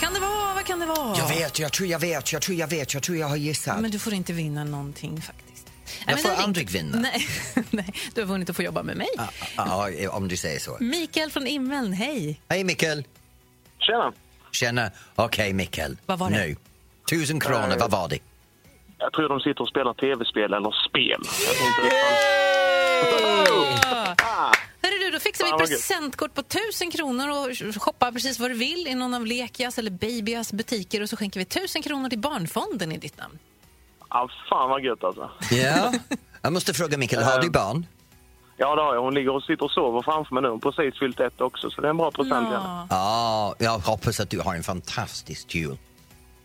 Vad 0.00 0.04
kan 0.04 0.14
det 0.14 0.20
vara? 0.20 0.54
Vad 0.54 0.64
kan 0.64 0.80
det 0.80 0.86
vara? 0.86 1.16
Jag 1.18 1.28
vet, 1.28 1.58
jag 1.58 1.72
tror 1.72 1.88
jag 1.88 1.98
vet, 1.98 2.32
jag 2.32 2.42
tror 2.42 2.56
jag 2.58 2.66
vet, 2.68 2.94
jag 2.94 3.02
tror 3.02 3.18
jag 3.18 3.26
har 3.26 3.36
gissat. 3.36 3.80
Men 3.80 3.90
du 3.90 3.98
får 3.98 4.12
inte 4.14 4.32
vinna 4.32 4.64
någonting 4.64 5.22
faktiskt. 5.22 5.66
Jag 5.84 6.06
Nej, 6.06 6.14
men 6.14 6.18
får 6.18 6.30
den- 6.30 6.38
aldrig 6.44 6.70
vinna. 6.70 6.98
Nej, 6.98 7.26
nej, 7.70 7.92
du 8.14 8.20
har 8.20 8.26
vunnit 8.28 8.50
att 8.50 8.56
få 8.56 8.62
jobba 8.62 8.82
med 8.82 8.96
mig. 8.96 9.08
Ja, 9.56 9.90
ja, 9.90 10.10
om 10.10 10.28
du 10.28 10.36
säger 10.36 10.60
så. 10.60 10.76
Mikael 10.80 11.30
från 11.30 11.46
Immeln, 11.46 11.92
hej. 11.92 12.40
Hej 12.48 12.64
Mikael. 12.64 13.04
Tjena. 13.78 14.12
Tjena. 14.52 14.90
Okej 15.14 15.52
Mikael. 15.52 15.96
Vad 16.06 16.18
var 16.18 16.30
det? 16.30 16.36
Nu. 16.46 16.56
Tusen 17.10 17.40
kronor, 17.40 17.76
vad 17.80 17.90
var 17.90 18.08
det? 18.08 18.18
Jag 18.98 19.12
tror 19.12 19.28
de 19.28 19.40
sitter 19.40 19.62
och 19.62 19.68
spelar 19.68 19.94
tv-spel 19.94 20.52
eller 20.52 20.74
spel. 20.88 21.20
Du, 21.82 21.88
då 25.18 25.22
fixar 25.22 25.44
vi 25.44 25.66
presentkort 25.66 26.34
på 26.34 26.40
1000 26.40 26.90
kronor 26.90 27.28
och 27.30 27.82
shoppa 27.82 28.12
precis 28.12 28.38
vad 28.40 28.50
du 28.50 28.54
vill 28.54 28.86
i 28.86 28.94
någon 28.94 29.14
av 29.14 29.26
Lekias 29.26 29.78
eller 29.78 29.90
Babyas 29.90 30.52
butiker 30.52 31.02
och 31.02 31.08
så 31.08 31.16
skänker 31.16 31.40
vi 31.40 31.44
1000 31.44 31.82
kronor 31.82 32.08
till 32.08 32.18
Barnfonden 32.18 32.92
i 32.92 32.98
ditt 32.98 33.18
namn. 33.18 33.38
ja, 34.10 34.28
fan 34.50 34.70
vad 34.70 34.84
gött 34.84 35.04
alltså. 35.04 35.30
Ja. 35.50 35.92
Jag 36.42 36.52
måste 36.52 36.74
fråga 36.74 36.98
Mikael, 36.98 37.22
har 37.22 37.42
du 37.42 37.50
barn? 37.50 37.86
Ja, 38.56 38.76
det 38.76 38.82
har 38.82 38.94
jag. 38.94 39.02
Hon 39.02 39.14
ligger 39.14 39.34
och 39.34 39.42
sitter 39.42 39.64
och 39.64 39.70
sover 39.70 40.02
framför 40.02 40.34
mig 40.34 40.42
nu. 40.42 40.48
Hon 40.48 40.60
har 40.64 40.72
precis 40.72 40.98
fyllt 40.98 41.20
ett 41.20 41.40
också, 41.40 41.70
så 41.70 41.80
det 41.80 41.86
är 41.86 41.90
en 41.90 41.96
bra 41.96 42.10
present 42.10 42.48
henne. 42.48 42.86
Ja, 42.90 43.54
jag 43.58 43.78
hoppas 43.78 44.20
att 44.20 44.30
du 44.30 44.40
har 44.40 44.54
en 44.54 44.62
fantastisk 44.62 45.54
jul. 45.54 45.78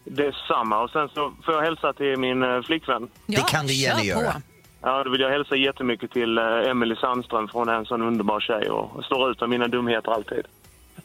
Det 0.03 0.25
är 0.25 0.45
samma. 0.47 0.83
Och 0.83 0.89
sen 0.89 1.09
så 1.13 1.33
får 1.45 1.53
jag 1.53 1.61
hälsa 1.61 1.93
till 1.93 2.17
min 2.17 2.43
eh, 2.43 2.61
flickvän. 2.61 3.09
Det 3.25 3.47
kan 3.47 3.67
du 3.67 3.73
gärna 3.73 4.03
göra. 4.03 4.31
på. 4.33 4.41
Ja, 4.83 5.03
då 5.03 5.09
vill 5.11 5.21
jag 5.21 5.29
hälsa 5.29 5.55
jättemycket 5.55 6.11
till 6.11 6.37
eh, 6.37 6.43
Emily 6.69 6.95
Sandström 6.95 7.47
för 7.47 7.59
hon 7.59 7.69
är 7.69 7.73
en 7.73 7.85
sån 7.85 8.01
underbar 8.01 8.39
tjej 8.39 8.69
och 8.69 9.05
står 9.05 9.31
ut 9.31 9.39
med 9.39 9.49
mina 9.49 9.67
dumheter 9.67 10.11
alltid. 10.11 10.45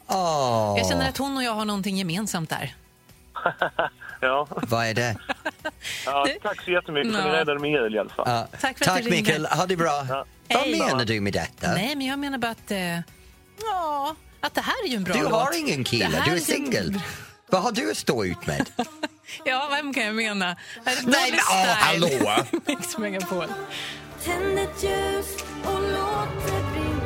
Åh, 0.07 0.73
Jag 0.77 0.87
känner 0.87 1.09
att 1.09 1.17
hon 1.17 1.37
och 1.37 1.43
jag 1.43 1.51
har 1.51 1.65
någonting 1.65 1.95
gemensamt 1.97 2.49
där. 2.49 2.73
Ja, 4.21 4.47
vad 4.49 4.85
är 4.85 4.93
det? 4.93 5.15
ja 6.05 6.27
tack 6.43 6.61
så 6.63 6.71
jättemycket 6.71 7.13
för 7.15 7.19
Ja. 7.19 7.25
ni 7.27 7.31
räddade 7.31 7.59
min 7.59 7.71
jul 7.71 7.95
i 7.95 7.99
alla 7.99 8.09
fall. 8.09 8.25
Ja. 8.29 8.47
Tack 8.61 8.77
för 8.77 8.85
att 8.85 8.91
Tack 8.95 9.03
du 9.03 9.09
ringde. 9.09 9.31
Mikael, 9.31 9.45
ha 9.45 9.65
det 9.65 9.77
bra. 9.77 10.05
Ja. 10.09 10.25
Vad 10.49 10.57
Hej. 10.63 10.79
menar 10.79 11.05
du 11.05 11.21
med 11.21 11.33
detta? 11.33 11.71
Nej, 11.73 11.95
men 11.95 12.07
jag 12.07 12.19
menar 12.19 12.37
bara 12.37 12.51
att... 12.51 12.71
Eh, 12.71 12.99
ja, 13.61 14.15
att 14.39 14.53
det 14.53 14.61
här 14.61 14.85
är 14.85 14.87
ju 14.89 14.95
en 14.95 15.03
bra 15.03 15.13
Du 15.15 15.23
låt. 15.23 15.31
har 15.31 15.59
ingen 15.59 15.83
kille, 15.83 16.23
du 16.25 16.31
är 16.31 16.39
singel. 16.39 16.99
Vad 17.49 17.61
har 17.61 17.71
du 17.71 17.91
att 17.91 17.97
stå 17.97 18.25
ut 18.25 18.47
med? 18.47 18.69
Ja, 19.45 19.67
vem 19.71 19.93
kan 19.93 20.03
jag 20.05 20.15
mena? 20.15 20.55
Nej, 20.85 20.97
men, 21.31 21.39
åh, 21.49 21.65
hallå! 21.65 22.09
Mix 22.65 22.97
Megapol. 22.97 23.45
Tänd 24.23 24.59
ett 24.59 24.83
ljus 24.83 25.25
och 25.63 25.81
låt 25.81 26.45
det 26.45 26.63
brinna 26.73 26.99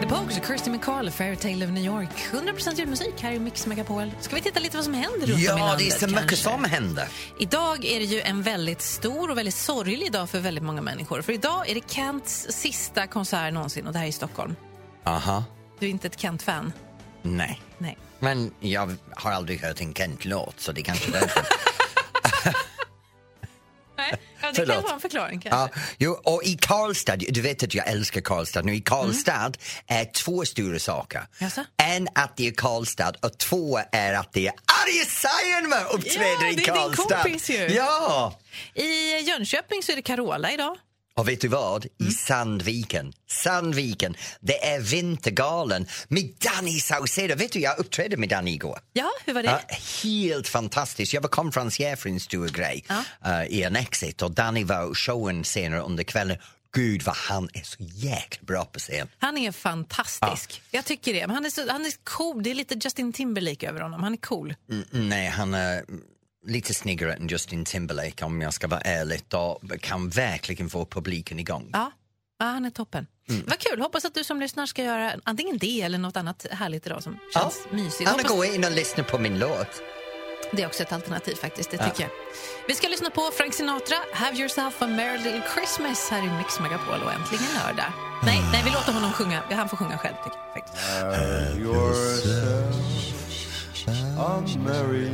The 0.00 0.06
Pogues 0.06 0.38
och 0.38 0.46
Kirsty 0.46 0.70
McCall, 0.70 1.10
Fairytale 1.10 1.64
of 1.66 1.70
New 1.70 1.84
York. 1.84 2.08
100% 2.32 2.74
julmusik 2.78 3.14
här 3.22 3.32
i 3.32 3.38
Mix 3.38 3.66
Megapol. 3.66 4.10
Ska 4.20 4.36
vi 4.36 4.42
titta 4.42 4.60
lite 4.60 4.76
vad 4.76 4.84
som 4.84 4.94
händer 4.94 5.26
runt 5.26 5.32
om 5.34 5.38
i 5.40 5.44
Ja, 5.44 5.56
landet? 5.58 5.78
det 5.78 5.86
är 5.88 5.90
så 5.98 6.06
mycket 6.06 6.20
kanske? 6.20 6.36
som 6.36 6.64
händer. 6.64 7.08
Idag 7.38 7.84
är 7.84 7.98
det 7.98 8.04
ju 8.04 8.20
en 8.20 8.42
väldigt 8.42 8.82
stor 8.82 9.30
och 9.30 9.38
väldigt 9.38 9.54
sorglig 9.54 10.12
dag 10.12 10.30
för 10.30 10.38
väldigt 10.38 10.64
många 10.64 10.82
människor. 10.82 11.22
För 11.22 11.32
idag 11.32 11.68
är 11.70 11.74
det 11.74 11.90
Kents 11.90 12.46
sista 12.50 13.06
konsert 13.06 13.52
någonsin 13.52 13.86
och 13.86 13.92
det 13.92 13.98
här 13.98 14.06
är 14.06 14.10
i 14.10 14.12
Stockholm. 14.12 14.56
Aha, 15.04 15.44
Du 15.78 15.86
är 15.86 15.90
inte 15.90 16.06
ett 16.06 16.20
Kent-fan? 16.20 16.72
Nej. 17.26 17.62
Nej. 17.78 17.98
Men 18.18 18.54
jag 18.60 18.96
har 19.16 19.32
aldrig 19.32 19.60
hört 19.60 19.80
en 19.80 19.94
Kent-låt, 19.94 20.60
så 20.60 20.72
det 20.72 20.80
är 20.80 20.84
kanske 20.84 21.10
därför. 21.10 21.46
Nej, 23.98 24.12
ja, 24.42 24.52
det 24.52 24.66
kan 24.66 24.82
vara 24.82 24.94
en 24.94 25.00
förklaring 25.00 25.40
kanske. 25.40 25.78
Ja, 25.78 25.82
jo, 25.98 26.12
och 26.24 26.42
i 26.44 26.54
Karlstad, 26.60 27.16
du 27.16 27.40
vet 27.40 27.62
att 27.62 27.74
jag 27.74 27.86
älskar 27.88 28.20
Karlstad 28.20 28.62
nu, 28.62 28.74
i 28.74 28.80
Karlstad 28.80 29.52
är 29.86 30.04
två 30.04 30.44
stora 30.44 30.78
saker. 30.78 31.26
Jaså? 31.38 31.64
En 31.76 32.08
att 32.14 32.36
det 32.36 32.46
är 32.48 32.52
Karlstad 32.52 33.12
och 33.22 33.38
två 33.38 33.80
är 33.92 34.14
att 34.14 34.32
det 34.32 34.46
är 34.46 34.52
Arje 34.84 35.04
Saijonmaa 35.06 35.84
uppträder 35.84 36.44
Ja, 36.44 36.50
i 36.50 36.54
det 36.54 36.62
är 36.62 36.74
din 36.74 36.74
Karlstad. 36.74 37.22
kompis 37.22 37.50
ju. 37.50 37.54
Ja! 37.68 38.38
I 38.74 39.18
Jönköping 39.20 39.82
så 39.82 39.92
är 39.92 39.96
det 39.96 40.02
Carola 40.02 40.52
idag. 40.52 40.76
Och 41.18 41.28
vet 41.28 41.40
du 41.40 41.48
vad? 41.48 41.86
Mm. 42.00 42.10
I 42.10 42.14
Sandviken, 42.14 43.12
Sandviken, 43.28 44.16
det 44.40 44.64
är 44.64 44.80
Vintergalen 44.80 45.86
med 46.08 46.30
Danny 46.38 46.80
Saucedo. 46.80 47.34
Vet 47.34 47.52
du, 47.52 47.60
jag 47.60 47.78
uppträdde 47.78 48.16
med 48.16 48.28
Danny 48.28 48.50
igår. 48.50 48.78
Ja, 48.92 49.10
hur 49.24 49.34
var 49.34 49.42
det? 49.42 49.48
Ja, 49.48 49.76
helt 50.02 50.48
fantastiskt. 50.48 51.14
Jag 51.14 51.20
var 51.20 51.28
konferencier 51.28 51.96
för 51.96 52.08
en 52.08 52.20
stor 52.20 52.48
grej 52.48 52.84
eh, 53.24 53.44
i 53.44 53.62
en 53.62 53.76
exit 53.76 54.22
och 54.22 54.30
Danny 54.30 54.64
var 54.64 54.94
showen 54.94 55.44
senare 55.44 55.80
under 55.80 56.04
kvällen. 56.04 56.38
Gud 56.74 57.02
vad 57.02 57.16
han 57.16 57.48
är 57.52 57.62
så 57.62 57.76
jäkla 57.78 58.44
bra 58.46 58.64
på 58.64 58.78
scen. 58.78 59.08
Han 59.18 59.38
är 59.38 59.52
fantastisk. 59.52 60.62
Jag 60.70 60.84
tycker 60.84 61.14
det. 61.14 61.26
Men 61.26 61.36
han 61.36 61.46
är, 61.46 61.50
så, 61.50 61.70
han 61.70 61.86
är 61.86 61.92
cool. 62.04 62.42
Det 62.42 62.50
är 62.50 62.54
lite 62.54 62.74
Justin 62.74 63.12
Timberlake 63.12 63.68
över 63.68 63.80
honom. 63.80 64.02
Han 64.02 64.12
är 64.12 64.16
cool. 64.16 64.54
Mm, 64.70 65.08
nej, 65.08 65.28
han 65.28 65.54
är 65.54 65.84
lite 66.46 66.74
snyggare 66.74 67.14
än 67.14 67.26
Justin 67.28 67.64
Timberlake 67.64 68.24
om 68.24 68.42
jag 68.42 68.54
ska 68.54 68.66
vara 68.68 68.80
ärlig 68.80 69.20
och 69.32 69.80
kan 69.80 70.08
verkligen 70.08 70.70
få 70.70 70.86
publiken 70.86 71.38
igång. 71.38 71.70
Ja, 71.72 71.90
ja 72.38 72.44
han 72.46 72.64
är 72.64 72.70
toppen. 72.70 73.06
Vad 73.46 73.58
kul. 73.58 73.80
Hoppas 73.80 74.04
att 74.04 74.14
du 74.14 74.24
som 74.24 74.40
lyssnar 74.40 74.66
ska 74.66 74.82
göra 74.84 75.12
antingen 75.24 75.58
det 75.58 75.80
eller 75.82 75.98
något 75.98 76.16
annat 76.16 76.46
härligt 76.50 76.86
idag 76.86 77.02
som 77.02 77.18
känns 77.34 77.66
mysigt. 77.70 78.10
Anna, 78.10 78.18
Hoppas- 78.22 78.32
gå 78.36 78.44
in 78.44 78.64
och 78.64 78.70
lyssna 78.72 79.04
på 79.04 79.18
min 79.18 79.38
låt. 79.38 79.82
Det 80.52 80.62
är 80.62 80.66
också 80.66 80.82
ett 80.82 80.92
alternativ 80.92 81.34
faktiskt, 81.34 81.70
det 81.70 81.76
Ja. 81.76 81.84
tycker 81.84 82.02
jag. 82.02 82.10
Vi 82.68 82.74
ska 82.74 82.88
lyssna 82.88 83.10
på 83.10 83.30
Frank 83.36 83.54
Sinatra, 83.54 83.96
Have 84.14 84.36
yourself 84.38 84.82
a 84.82 84.86
merry 84.86 85.16
little 85.18 85.42
Christmas 85.54 86.08
här 86.10 86.18
i 86.26 86.30
Mix 86.38 86.60
Megapol 86.60 87.02
och 87.02 87.12
äntligen 87.12 87.44
lördag. 87.54 87.92
Nej, 88.24 88.40
nej, 88.52 88.62
vi 88.64 88.70
låter 88.70 88.92
honom 88.92 89.12
sjunga. 89.12 89.42
Han 89.50 89.68
får 89.68 89.76
sjunga 89.76 89.98
själv 89.98 90.14
tycker 90.24 90.38
jag. 90.38 90.54
Faktiskt. 90.54 90.84
Have 90.88 91.60
yourself 91.60 92.76
a 94.18 94.42
merry 94.66 95.10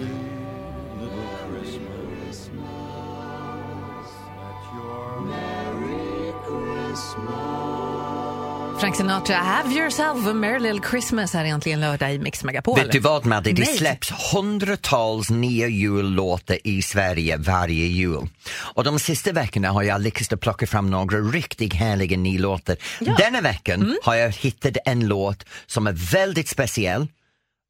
Frank 8.83 8.97
Sinatra, 8.97 9.35
Have 9.35 9.73
yourself 9.73 10.27
a 10.27 10.35
merry 10.35 10.59
little 10.59 10.89
Christmas 10.91 11.35
här 11.35 11.45
äntligen 11.45 11.81
lördag 11.81 12.15
i 12.15 12.19
Mix 12.19 12.45
Megapol. 12.45 12.79
Vet 12.79 12.93
du 12.93 12.99
vad 12.99 13.27
Madde, 13.27 13.53
det 13.53 13.67
släpps 13.67 14.13
hundratals 14.33 15.31
nya 15.31 15.69
jullåtar 15.69 16.59
i 16.65 16.83
Sverige 16.83 17.37
varje 17.37 17.87
jul. 17.87 18.29
Och 18.75 18.85
de 18.85 18.99
sista 18.99 19.33
veckorna 19.33 19.71
har 19.71 19.83
jag 19.83 20.01
lyckats 20.01 20.29
plocka 20.41 20.67
fram 20.67 20.91
några 20.91 21.19
riktigt 21.19 21.75
härliga 21.75 22.17
nya 22.17 22.41
låtar. 22.41 22.77
Denna 23.19 23.41
veckan 23.41 23.99
har 24.03 24.15
jag 24.15 24.31
hittat 24.31 24.77
en 24.85 25.07
låt 25.07 25.45
som 25.67 25.87
är 25.87 25.93
väldigt 26.13 26.49
speciell, 26.49 27.07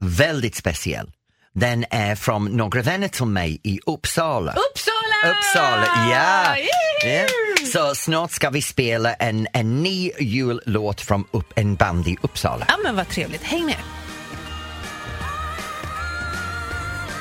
väldigt 0.00 0.54
speciell. 0.54 1.10
Den 1.54 1.84
är 1.90 2.14
från 2.14 2.44
några 2.44 2.82
vänner 2.82 3.08
till 3.08 3.26
mig 3.26 3.60
i 3.62 3.80
Uppsala. 3.86 4.52
Uppsala! 4.52 5.32
Uppsala, 5.32 5.86
ja! 6.10 6.56
Yay! 6.56 7.16
ja. 7.16 7.51
Så 7.66 7.94
snart 7.94 8.30
ska 8.30 8.50
vi 8.50 8.62
spela 8.62 9.14
en, 9.14 9.46
en 9.52 9.82
ny 9.82 10.10
jullåt 10.20 11.00
från 11.00 11.24
upp, 11.30 11.52
en 11.56 11.74
band 11.74 12.08
i 12.08 12.16
Uppsala. 12.22 12.64
Ja, 12.68 12.74
men 12.84 12.96
vad 12.96 13.08
trevligt. 13.08 13.42
Häng 13.42 13.66
med. 13.66 13.76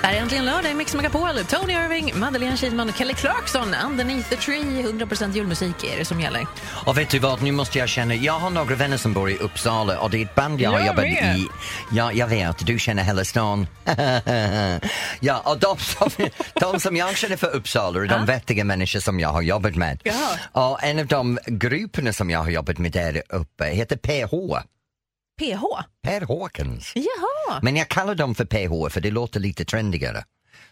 Här 0.03 0.13
är 0.13 0.17
äntligen 0.21 0.45
lördag 0.45 0.71
i 0.71 0.73
Mix 0.73 0.95
Megapol. 0.95 1.29
Tony 1.47 1.73
Irving, 1.73 2.19
Madeleine 2.19 2.57
Kihlman 2.57 2.89
och 2.89 2.95
Kelly 2.95 3.13
Clarkson. 3.13 3.75
Underneath 3.85 4.29
the 4.29 4.35
tree. 4.35 4.61
100% 4.63 5.35
julmusik 5.35 5.83
är 5.83 5.97
det 5.99 6.05
som 6.05 6.21
gäller. 6.21 6.47
Och 6.85 6.97
vet 6.97 7.09
du 7.09 7.19
vad, 7.19 7.41
nu 7.41 7.51
måste 7.51 7.79
jag 7.79 7.89
känna, 7.89 8.15
jag 8.15 8.33
har 8.33 8.49
några 8.49 8.75
vänner 8.75 8.97
som 8.97 9.13
bor 9.13 9.29
i 9.29 9.37
Uppsala 9.37 9.99
och 9.99 10.09
det 10.09 10.17
är 10.17 10.21
ett 10.25 10.35
band 10.35 10.61
jag 10.61 10.71
har 10.71 10.79
Jag 10.79 10.87
jobbat 10.87 11.03
med. 11.03 11.37
i. 11.37 11.47
Ja, 11.91 12.11
jag 12.11 12.27
vet, 12.27 12.65
du 12.65 12.79
känner 12.79 13.03
hela 13.03 13.25
stan. 13.25 13.67
ja, 15.19 15.39
och 15.45 15.59
de 15.59 15.77
som, 15.77 16.09
de 16.53 16.79
som 16.79 16.95
jag 16.95 17.17
känner 17.17 17.37
för 17.37 17.55
Uppsala 17.55 17.99
är 18.03 18.07
de 18.07 18.25
vettiga 18.25 18.63
människor 18.63 18.99
som 18.99 19.19
jag 19.19 19.29
har 19.29 19.41
jobbat 19.41 19.75
med. 19.75 20.01
Jaha. 20.03 20.37
Och 20.71 20.83
en 20.83 20.99
av 20.99 21.05
de 21.07 21.39
grupperna 21.45 22.13
som 22.13 22.29
jag 22.29 22.39
har 22.39 22.49
jobbat 22.49 22.77
med 22.77 22.91
där 22.91 23.21
uppe 23.29 23.65
heter 23.65 23.97
PH. 23.97 24.33
PH? 25.41 25.63
Per 26.03 26.21
Håkans. 26.21 26.91
Jaha. 26.95 27.59
Men 27.61 27.75
jag 27.75 27.87
kallar 27.87 28.15
dem 28.15 28.35
för 28.35 28.45
PH 28.45 28.93
för 28.93 29.01
det 29.01 29.11
låter 29.11 29.39
lite 29.39 29.65
trendigare. 29.65 30.23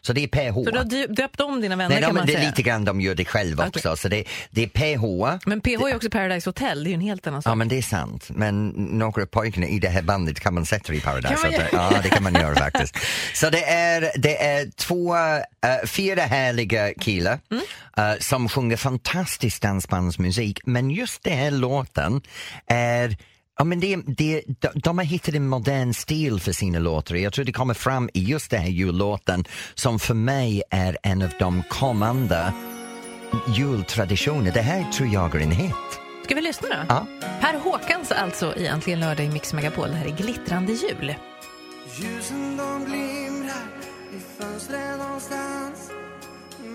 Så 0.01 0.13
det 0.13 0.23
är 0.23 0.27
PH. 0.27 0.53
Så 0.65 0.71
du 0.71 0.77
har 0.77 1.07
döpt 1.15 1.41
om 1.41 1.61
dina 1.61 1.75
vänner 1.75 1.95
Nej, 1.95 2.03
kan 2.03 2.15
man 2.15 2.25
det 2.25 2.31
är 2.33 2.37
säga? 2.37 2.49
lite 2.49 2.61
grann 2.61 2.85
de 2.85 3.01
gör 3.01 3.15
det 3.15 3.25
själva 3.25 3.63
Okej. 3.67 3.79
också. 3.79 3.95
Så 4.01 4.07
det, 4.07 4.23
det 4.49 4.63
är 4.63 4.67
PH. 4.67 5.39
Men 5.45 5.61
PH 5.61 5.69
är 5.69 5.95
också 5.95 6.09
Paradise 6.09 6.49
Hotel, 6.49 6.83
det 6.83 6.87
är 6.87 6.89
ju 6.89 6.95
en 6.95 7.01
helt 7.01 7.27
annan 7.27 7.41
sak. 7.41 7.51
Ja 7.51 7.55
men 7.55 7.67
det 7.67 7.77
är 7.77 7.81
sant. 7.81 8.29
Men 8.29 8.67
några 8.77 9.25
pojkarna 9.25 9.67
i 9.67 9.79
det 9.79 9.89
här 9.89 10.01
bandet 10.01 10.39
kan 10.39 10.53
man 10.53 10.65
sätta 10.65 10.93
i 10.93 10.99
Paradise. 10.99 11.47
Hotel. 11.47 11.67
Ja 11.71 11.93
det 12.03 12.09
kan 12.09 12.23
man 12.23 12.33
göra 12.33 12.55
faktiskt. 12.55 12.95
Så 13.33 13.49
det 13.49 13.63
är, 13.65 14.11
det 14.15 14.43
är 14.45 14.71
två, 14.71 15.15
eh, 15.15 15.87
fyra 15.87 16.21
härliga 16.21 16.93
killar 16.93 17.39
Mm. 17.51 17.63
eh, 17.97 18.19
som 18.19 18.49
sjunger 18.49 18.77
fantastisk 18.77 19.61
dansbandsmusik. 19.61 20.59
Men 20.65 20.91
just 20.91 21.23
den 21.23 21.37
här 21.37 21.51
låten 21.51 22.21
är 22.67 23.17
Ja, 23.59 23.65
men 23.65 23.79
det, 23.79 23.95
det, 24.07 24.43
de, 24.47 24.67
de 24.75 24.97
har 24.97 25.05
hittat 25.05 25.35
en 25.35 25.47
modern 25.47 25.93
stil 25.93 26.39
för 26.39 26.51
sina 26.51 26.79
låtar. 26.79 27.15
Jag 27.15 27.33
tror 27.33 27.45
det 27.45 27.51
kommer 27.51 27.73
fram 27.73 28.09
i 28.13 28.23
just 28.23 28.51
den 28.51 28.61
här 28.61 28.69
jullåten 28.69 29.45
som 29.73 29.99
för 29.99 30.13
mig 30.13 30.63
är 30.69 30.97
en 31.03 31.21
av 31.21 31.29
de 31.39 31.63
kommande 31.69 32.53
jultraditioner. 33.57 34.51
Det 34.51 34.61
här 34.61 34.91
tror 34.91 35.09
jag 35.09 35.35
är 35.35 35.39
en 35.39 35.51
hit. 35.51 35.73
Ska 36.23 36.35
vi 36.35 36.41
lyssna 36.41 36.67
då? 36.67 36.75
Ja. 36.89 37.07
Per 37.41 37.59
Håkans 37.59 38.11
alltså 38.11 38.55
i 38.55 38.67
Äntligen 38.67 38.99
lördag 38.99 39.25
i 39.25 39.29
Mix 39.29 39.53
Megapol. 39.53 39.87
Det 39.87 39.95
här 39.95 40.05
är 40.05 40.17
Glittrande 40.17 40.73
jul. 40.73 41.15
Ljusen 41.99 42.57
de 42.57 42.85
glimrar 42.85 43.67
i 44.17 44.41
fönstren 44.41 44.99
någonstans 44.99 45.91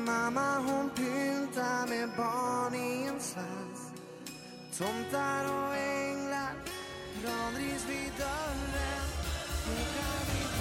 Mamma 0.06 0.58
hon 0.58 0.90
pyntar 0.90 1.88
med 1.88 2.08
barn 2.16 2.74
i 2.74 3.06
en 3.08 3.20
svans 3.20 3.74
Tomtar 4.78 5.44
och 5.44 5.76
änglar, 5.76 6.33
vid 7.24 8.12
dörren 8.18 8.58
Knckar 9.64 10.24
vid 10.26 10.54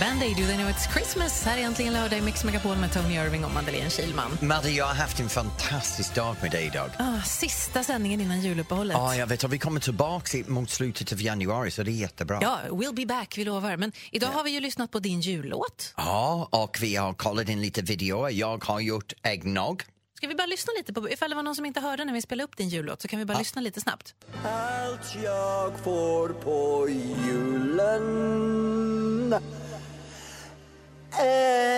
Band 0.00 0.22
Aid, 0.22 0.38
You 0.38 0.56
Know 0.56 0.70
It's 0.70 0.92
Christmas. 0.92 1.44
Här 1.44 1.58
är 1.58 1.62
Äntligen 1.62 1.92
lördag 1.92 2.18
i 2.18 2.22
Mix 2.22 2.44
Megapol 2.44 2.76
med 2.76 2.92
Tony 2.92 3.14
Irving 3.14 3.44
och 3.44 3.50
Madeleine 3.50 3.90
Kihlman. 3.90 4.38
Madde, 4.40 4.70
jag 4.70 4.84
har 4.86 4.94
haft 4.94 5.20
en 5.20 5.28
fantastisk 5.28 6.14
dag 6.14 6.36
med 6.42 6.50
dig 6.50 6.66
idag. 6.66 6.90
Ah, 6.98 7.22
sista 7.22 7.82
sändningen 7.82 8.20
innan 8.20 8.40
juluppehållet. 8.40 8.96
Ja, 8.96 9.16
jag 9.16 9.26
vet. 9.26 9.44
Och 9.44 9.52
vi 9.52 9.58
kommer 9.58 9.80
tillbaka 9.80 10.38
mot 10.46 10.70
slutet 10.70 11.12
av 11.12 11.22
januari, 11.22 11.70
så 11.70 11.82
det 11.82 11.90
är 11.90 11.92
jättebra. 11.92 12.38
Ja, 12.42 12.58
we'll 12.68 12.94
be 12.94 13.06
back, 13.06 13.38
vi 13.38 13.44
lovar. 13.44 13.76
Men 13.76 13.92
idag 14.10 14.28
har 14.28 14.44
vi 14.44 14.50
ju 14.50 14.60
lyssnat 14.60 14.90
på 14.90 14.98
din 14.98 15.20
jullåt. 15.20 15.94
Ja, 15.96 16.48
och 16.52 16.78
vi 16.80 16.96
har 16.96 17.12
kollat 17.12 17.48
in 17.48 17.60
lite 17.60 17.82
videor. 17.82 18.30
Jag 18.30 18.64
har 18.64 18.80
gjort 18.80 19.12
äggnog. 19.22 19.82
Ska 20.20 20.28
vi 20.28 20.34
bara 20.34 20.46
lyssna 20.46 20.72
lite 20.76 20.92
på, 20.92 21.10
ifall 21.10 21.30
det 21.30 21.36
var 21.36 21.42
någon 21.42 21.54
som 21.54 21.66
inte 21.66 21.80
hörde 21.80 22.04
när 22.04 22.12
vi 22.12 22.22
spelade 22.22 22.44
upp 22.44 22.56
din 22.56 22.68
jullåt 22.68 23.02
så 23.02 23.08
kan 23.08 23.18
vi 23.18 23.24
bara 23.24 23.38
lyssna 23.38 23.62
lite 23.62 23.80
snabbt. 23.80 24.14
Allt 24.44 25.16
jag 25.24 25.78
får 25.78 26.28
på 26.28 26.88
julen 26.88 28.02
är 31.18 31.74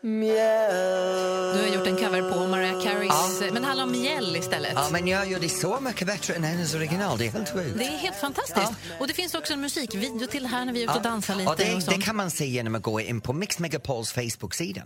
mjäll. 0.00 1.56
Du 1.56 1.62
har 1.62 1.68
gjort 1.74 1.86
en 1.86 1.96
cover 1.96 2.32
på 2.32 2.46
Handlar 3.80 3.98
om 3.98 4.02
mjäll 4.02 4.36
istället. 4.36 4.72
Ja, 4.74 4.88
men 4.92 5.08
jag 5.08 5.30
gör 5.30 5.40
det 5.40 5.48
så 5.48 5.80
mycket 5.80 6.06
bättre 6.06 6.34
än 6.34 6.44
hennes 6.44 6.74
original. 6.74 7.18
Det 7.18 7.26
är 7.26 7.30
helt 7.30 7.52
sjukt. 7.52 7.78
Det 7.78 7.84
är 7.84 7.98
helt 7.98 8.16
fantastiskt. 8.16 8.72
Och 9.00 9.06
det 9.06 9.14
finns 9.14 9.34
också 9.34 9.52
en 9.52 9.60
musikvideo 9.60 10.26
till 10.26 10.46
här 10.46 10.64
när 10.64 10.72
vi 10.72 10.80
är 10.80 10.84
ute 10.84 10.94
och 10.94 11.02
dansar 11.02 11.34
lite. 11.34 11.50
och 11.50 11.56
det, 11.56 11.74
och 11.74 11.82
det 11.82 12.02
kan 12.02 12.16
man 12.16 12.30
se 12.30 12.46
genom 12.46 12.74
att 12.74 12.82
gå 12.82 13.00
in 13.00 13.20
på 13.20 13.32
Mix 13.32 13.58
Megapols 13.58 14.12
Facebook-sida. 14.12 14.82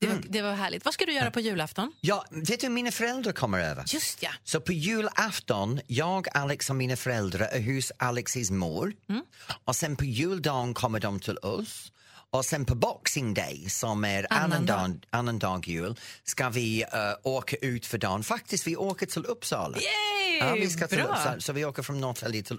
det, 0.00 0.06
var, 0.06 0.22
det 0.28 0.42
var 0.42 0.52
härligt. 0.52 0.84
Vad 0.84 0.94
ska 0.94 1.06
du 1.06 1.12
göra 1.12 1.30
på 1.30 1.40
julafton? 1.40 1.92
Ja, 2.00 2.24
vet 2.30 2.60
du, 2.60 2.68
mina 2.68 2.90
föräldrar 2.90 3.32
kommer 3.32 3.58
över. 3.58 3.84
Just 3.86 4.22
ja. 4.22 4.30
Så 4.44 4.60
på 4.60 4.72
julafton, 4.72 5.80
jag, 5.86 6.28
Alex 6.32 6.70
och 6.70 6.76
mina 6.76 6.96
föräldrar 6.96 7.46
är 7.46 7.74
hos 7.74 7.92
Alexis 7.98 8.50
mor. 8.50 8.92
Mm. 9.08 9.22
Och 9.64 9.76
sen 9.76 9.96
på 9.96 10.04
juldagen 10.04 10.74
kommer 10.74 11.00
de 11.00 11.20
till 11.20 11.38
oss. 11.38 11.92
Och 12.36 12.44
sen 12.44 12.64
på 12.64 12.74
Boxing 12.74 13.34
Day, 13.34 13.68
som 13.68 14.04
är 14.04 14.26
Annan 14.30 14.52
annan 14.52 14.66
dag. 14.66 14.78
dag, 14.90 15.06
annan 15.10 15.38
dag 15.38 15.68
jul, 15.68 16.00
ska 16.24 16.48
vi 16.48 16.82
eh, 16.82 16.88
åka 17.22 17.56
ut 17.56 17.86
för 17.86 17.98
dagen. 17.98 18.22
Faktiskt, 18.22 18.66
vi 18.66 18.76
åker 18.76 19.06
till 19.06 19.24
Uppsala. 19.24 19.76
Yay! 19.78 20.38
Ja, 20.40 20.54
vi 20.54 20.70
ska 20.70 20.86
till 20.86 20.98
Bra. 20.98 21.06
Uppsala. 21.06 21.40
Så 21.40 21.52
vi 21.52 21.64
åker 21.64 21.82
från 21.82 22.00
Norrtälje 22.00 22.42
till 22.42 22.58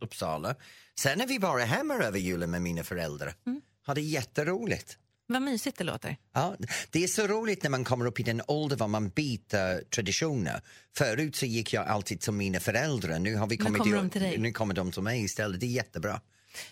Uppsala. 0.00 0.54
Sen 1.00 1.20
är 1.20 1.26
vi 1.26 1.38
bara 1.38 1.64
hemma 1.64 1.94
över 1.94 2.18
julen 2.18 2.50
med 2.50 2.62
mina 2.62 2.84
föräldrar. 2.84 3.34
Mm. 3.46 3.60
Har 3.86 3.94
det 3.94 4.00
jätteroligt. 4.00 4.96
Vad 5.26 5.42
mysigt 5.42 5.78
det 5.78 5.84
låter. 5.84 6.16
Ja, 6.34 6.56
det 6.90 7.04
är 7.04 7.08
så 7.08 7.26
roligt 7.26 7.62
när 7.62 7.70
man 7.70 7.84
kommer 7.84 8.06
upp 8.06 8.20
i 8.20 8.22
den 8.22 8.42
ålder 8.48 8.76
var 8.76 8.88
man 8.88 9.08
byter 9.08 9.84
traditioner. 9.90 10.60
Förut 10.96 11.36
så 11.36 11.46
gick 11.46 11.72
jag 11.72 11.86
alltid 11.86 12.20
till 12.20 12.32
mina 12.32 12.60
föräldrar. 12.60 13.18
Nu 13.18 13.36
har 13.36 13.46
vi 13.46 13.56
Nu 13.56 13.64
kommit 13.64 13.78
kommer 13.82 13.94
i- 13.96 13.98
de 13.98 14.10
till 14.10 14.22
dig. 14.22 14.38
Nu 14.38 14.52
kommer 14.52 14.74
de 14.74 14.92
till 14.92 15.02
mig 15.02 15.24
istället. 15.24 15.60
Det 15.60 15.66
är 15.66 15.70
jättebra. 15.70 16.20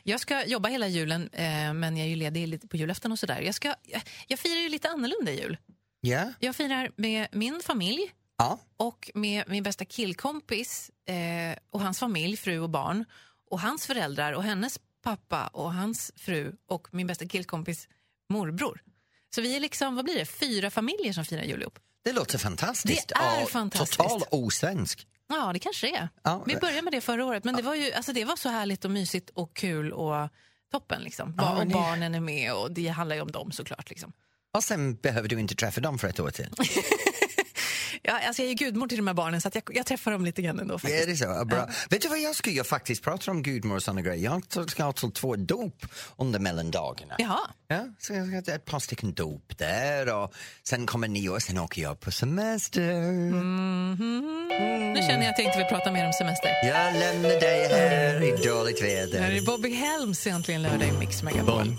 Jag 0.02 0.20
ska 0.20 0.44
jobba 0.46 0.68
hela 0.68 0.88
julen, 0.88 1.28
eh, 1.32 1.72
men 1.74 1.96
jag 1.96 2.04
är 2.06 2.10
ju 2.10 2.16
ledig 2.16 2.48
lite 2.48 2.68
på 2.68 2.76
julafton 2.76 3.12
och 3.12 3.18
sådär. 3.18 3.40
Jag, 3.40 3.54
ska, 3.54 3.74
jag, 3.82 4.02
jag 4.26 4.38
firar 4.38 4.60
ju 4.60 4.68
lite 4.68 4.88
annorlunda 4.88 5.32
jul. 5.32 5.58
Ja? 6.00 6.32
Jag 6.40 6.56
firar 6.56 6.90
med 6.96 7.28
min 7.32 7.60
familj 7.64 8.12
Ja. 8.38 8.58
och 8.76 9.10
med 9.14 9.44
min 9.46 9.62
bästa 9.62 9.84
killkompis 9.84 10.90
eh, 11.08 11.58
och 11.70 11.80
hans 11.80 11.98
familj, 11.98 12.36
fru 12.36 12.58
och 12.58 12.70
barn. 12.70 13.04
Och 13.50 13.60
hans 13.60 13.86
föräldrar 13.86 14.32
och 14.32 14.42
hennes 14.42 14.78
pappa 15.02 15.46
och 15.46 15.74
hans 15.74 16.12
fru 16.16 16.56
och 16.68 16.88
min 16.94 17.06
bästa 17.06 17.26
killkompis 17.26 17.88
morbror. 18.28 18.82
Så 19.34 19.40
vi 19.40 19.56
är 19.56 19.60
liksom, 19.60 19.96
vad 19.96 20.04
blir 20.04 20.14
det, 20.14 20.24
fyra 20.26 20.70
familjer 20.70 21.12
som 21.12 21.24
firar 21.24 21.42
jul 21.42 21.62
ihop. 21.62 21.78
Det 22.04 22.12
låter 22.12 22.38
fantastiskt. 22.38 23.08
Det 23.08 23.14
är 23.14 23.42
och 23.42 23.50
fantastiskt. 23.50 23.98
Total 23.98 24.22
osvensk. 24.30 25.06
Ja, 25.28 25.52
det 25.52 25.58
kanske 25.58 25.86
det 25.86 25.96
är. 25.96 26.08
Ja. 26.22 26.42
Vi 26.46 26.56
började 26.56 26.82
med 26.82 26.92
det 26.92 27.00
förra 27.00 27.24
året, 27.24 27.44
men 27.44 27.56
det 27.56 27.62
var 27.62 27.74
ju 27.74 27.92
alltså 27.92 28.12
det 28.12 28.24
var 28.24 28.36
så 28.36 28.48
härligt 28.48 28.84
och 28.84 28.90
mysigt 28.90 29.30
och 29.30 29.56
kul 29.56 29.92
och 29.92 30.28
toppen. 30.72 31.02
Liksom. 31.02 31.34
Ja, 31.38 31.60
och 31.60 31.66
barnen 31.66 32.14
är 32.14 32.20
med 32.20 32.52
och 32.52 32.72
det 32.72 32.88
handlar 32.88 33.16
ju 33.16 33.22
om 33.22 33.32
dem 33.32 33.52
såklart. 33.52 33.90
Liksom. 33.90 34.12
Och 34.52 34.64
sen 34.64 34.94
behöver 34.94 35.28
du 35.28 35.40
inte 35.40 35.54
träffa 35.54 35.80
dem 35.80 35.98
för 35.98 36.08
ett 36.08 36.20
år 36.20 36.30
till. 36.30 36.48
Ja, 38.08 38.18
alltså 38.26 38.42
jag 38.42 38.50
är 38.50 38.54
gudmor 38.54 38.88
till 38.88 38.96
de 38.96 39.06
här 39.06 39.14
barnen 39.14 39.40
så 39.40 39.48
att 39.48 39.54
jag, 39.54 39.64
jag 39.74 39.86
träffar 39.86 40.10
dem 40.12 40.24
lite 40.24 40.42
grann 40.42 40.60
ändå. 40.60 40.78
Faktiskt. 40.78 41.02
Är 41.02 41.06
det 41.06 41.16
så? 41.16 41.44
Bra. 41.44 41.68
Vet 41.90 42.02
du 42.02 42.08
vad 42.08 42.18
jag 42.18 42.34
ska 42.34 42.50
göra 42.50 42.64
faktiskt? 42.64 43.02
Prata 43.04 43.30
om 43.30 43.42
gudmor 43.42 43.76
och 43.76 43.82
såna 43.82 44.00
grejer. 44.02 44.24
Jag 44.24 44.70
ska 44.70 44.84
ha 44.84 44.92
till 44.92 45.10
två 45.12 45.36
dop 45.36 45.86
under 46.16 46.38
mellandagarna. 46.38 47.14
Jaha. 47.18 47.40
Ja, 47.68 47.84
så 47.98 48.12
jag 48.14 48.26
ska 48.42 48.52
ha 48.52 48.56
ett 48.56 48.64
par 48.64 48.78
stycken 48.78 49.14
dop 49.14 49.58
där 49.58 50.14
och 50.14 50.34
sen 50.62 50.86
kommer 50.86 51.08
nyår, 51.08 51.38
sen 51.38 51.58
åker 51.58 51.82
jag 51.82 52.00
på 52.00 52.10
semester. 52.10 52.92
Mhm. 53.30 54.48
Nu 54.94 55.02
känner 55.02 55.22
jag 55.24 55.30
att 55.32 55.38
jag 55.38 55.46
inte 55.46 55.58
vill 55.58 55.66
prata 55.66 55.92
mer 55.92 56.06
om 56.06 56.12
semester. 56.12 56.50
Jag 56.66 56.94
lämnar 56.94 57.28
dig 57.28 57.68
här 57.68 58.22
i 58.22 58.46
dåligt 58.48 58.80
Här 58.80 58.88
väder. 58.88 59.30
är 59.36 59.40
Bobby 59.46 59.74
Helms 59.74 60.26
egentligen 60.26 60.62
lördag 60.62 60.88
i 60.88 60.92
Mix 60.92 61.22
Megapol. 61.22 61.76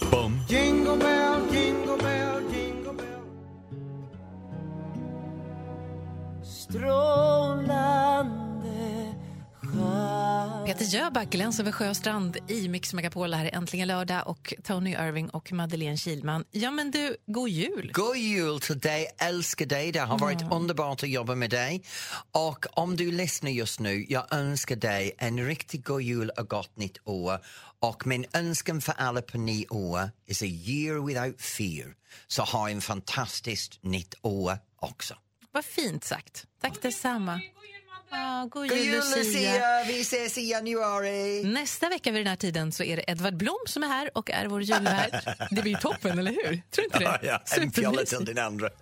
Jöback, 10.87 11.29
Gläns 11.29 11.59
över 11.59 11.71
sjö 11.71 11.89
och 11.89 11.97
strand 11.97 12.37
i 12.47 12.67
Mix 12.67 12.93
Megapol. 12.93 13.33
Här 13.33 13.45
är 13.45 13.55
äntligen 13.55 13.87
lördag 13.87 14.27
och 14.27 14.53
Tony 14.63 14.91
Irving 14.91 15.29
och 15.29 15.51
Madeleine 15.51 15.97
Kilman. 15.97 16.45
Ja 16.51 16.71
men 16.71 16.91
du, 16.91 17.17
god 17.25 17.49
jul! 17.49 17.91
God 17.93 18.17
jul 18.17 18.59
till 18.59 18.79
dig, 18.79 19.07
älskar 19.17 19.65
dig. 19.65 19.91
Det 19.91 19.99
har 19.99 20.19
varit 20.19 20.51
underbart 20.51 21.03
att 21.03 21.09
jobba 21.09 21.35
med 21.35 21.49
dig. 21.49 21.83
Och 22.31 22.65
om 22.73 22.95
du 22.95 23.11
lyssnar 23.11 23.51
just 23.51 23.79
nu, 23.79 24.05
jag 24.09 24.33
önskar 24.33 24.75
dig 24.75 25.11
en 25.17 25.45
riktigt 25.45 25.85
god 25.85 26.01
jul 26.01 26.29
och 26.29 26.49
gott 26.49 26.77
nytt 26.77 26.97
år. 27.03 27.39
Och 27.79 28.07
min 28.07 28.25
önskan 28.33 28.81
för 28.81 28.93
alla 28.97 29.21
på 29.21 29.37
nyår 29.37 30.09
is 30.25 30.41
a 30.41 30.45
year 30.45 31.05
without 31.05 31.41
fear. 31.41 31.95
Så 32.27 32.43
ha 32.43 32.69
en 32.69 32.81
fantastiskt 32.81 33.83
nytt 33.83 34.15
år 34.21 34.57
också. 34.75 35.15
Vad 35.51 35.65
fint 35.65 36.03
sagt. 36.03 36.45
Tack 36.61 36.81
detsamma. 36.81 37.33
God 37.33 37.76
God 38.49 38.65
jul, 38.67 38.77
jul 38.77 38.95
Lucia. 38.95 39.23
Lucia! 39.23 39.83
Vi 39.87 40.01
ses 40.01 40.37
i 40.37 40.49
januari! 40.49 41.43
Nästa 41.43 41.89
vecka 41.89 42.11
vid 42.11 42.21
den 42.21 42.27
här 42.27 42.35
tiden 42.35 42.71
så 42.71 42.83
är 42.83 42.95
det 42.95 43.03
Edvard 43.07 43.37
Blom 43.37 43.57
som 43.65 43.83
är 43.83 43.87
här 43.87 44.17
och 44.17 44.31
är 44.31 44.47
vår 44.47 44.61
julvärd. 44.61 45.35
Det 45.51 45.61
blir 45.61 45.71
ju 45.71 45.77
toppen, 45.77 46.19
eller 46.19 46.31
hur? 46.31 46.61
Tror 46.71 46.85
inte 46.85 46.99
det? 46.99 47.03
Ja, 47.03 47.17
ja, 47.21 47.43
en 47.57 47.71
fjolla 47.71 47.91
Supermysigt. 47.91 48.25
till 48.25 48.35
den 48.35 48.45
andra. 48.45 48.69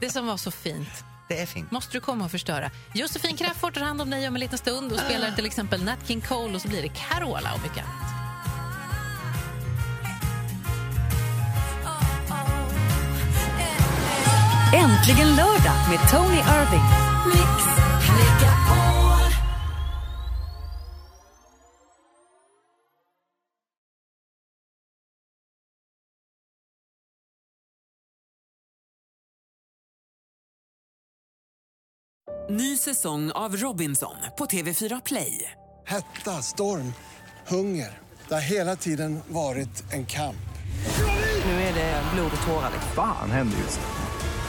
Det 0.00 0.10
som 0.10 0.26
var 0.26 0.36
så 0.36 0.50
fint. 0.50 0.88
Det 1.28 1.40
är 1.40 1.46
fint. 1.46 1.70
Måste 1.70 1.92
du 1.92 2.00
komma 2.00 2.24
och 2.24 2.30
förstöra. 2.30 2.70
Josefin 2.94 3.36
Crafoord 3.36 3.74
tar 3.74 3.80
hand 3.80 4.02
om 4.02 4.10
dig 4.10 4.28
om 4.28 4.34
en 4.34 4.40
liten 4.40 4.58
stund 4.58 4.92
och 4.92 4.98
spelar 4.98 5.30
till 5.30 5.46
exempel 5.46 5.84
Nat 5.84 6.08
King 6.08 6.20
Cole 6.20 6.54
och 6.54 6.62
så 6.62 6.68
blir 6.68 6.82
det 6.82 6.88
Carola 6.88 7.54
och 7.54 7.62
mycket 7.62 7.84
annat. 7.84 8.21
Äntligen 15.02 15.36
lördag 15.36 15.88
med 15.90 16.10
Tony 16.10 16.36
Irving. 16.36 16.84
Ny 32.50 32.76
säsong 32.76 33.30
av 33.30 33.56
Robinson 33.56 34.14
på 34.38 34.44
TV4 34.44 35.02
Play. 35.04 35.50
Hetta, 35.86 36.30
storm, 36.30 36.92
hunger. 37.46 37.98
Det 38.28 38.34
har 38.34 38.40
hela 38.40 38.76
tiden 38.76 39.20
varit 39.28 39.92
en 39.92 40.06
kamp. 40.06 40.36
Nu 41.44 41.52
är 41.52 41.74
det 41.74 42.02
blod 42.14 42.30
och 42.40 42.46
tårar. 42.46 42.70
liksom. 42.72 42.92
Fan 42.94 43.30
händer 43.30 43.58
just 43.58 43.80
nu. 43.80 44.01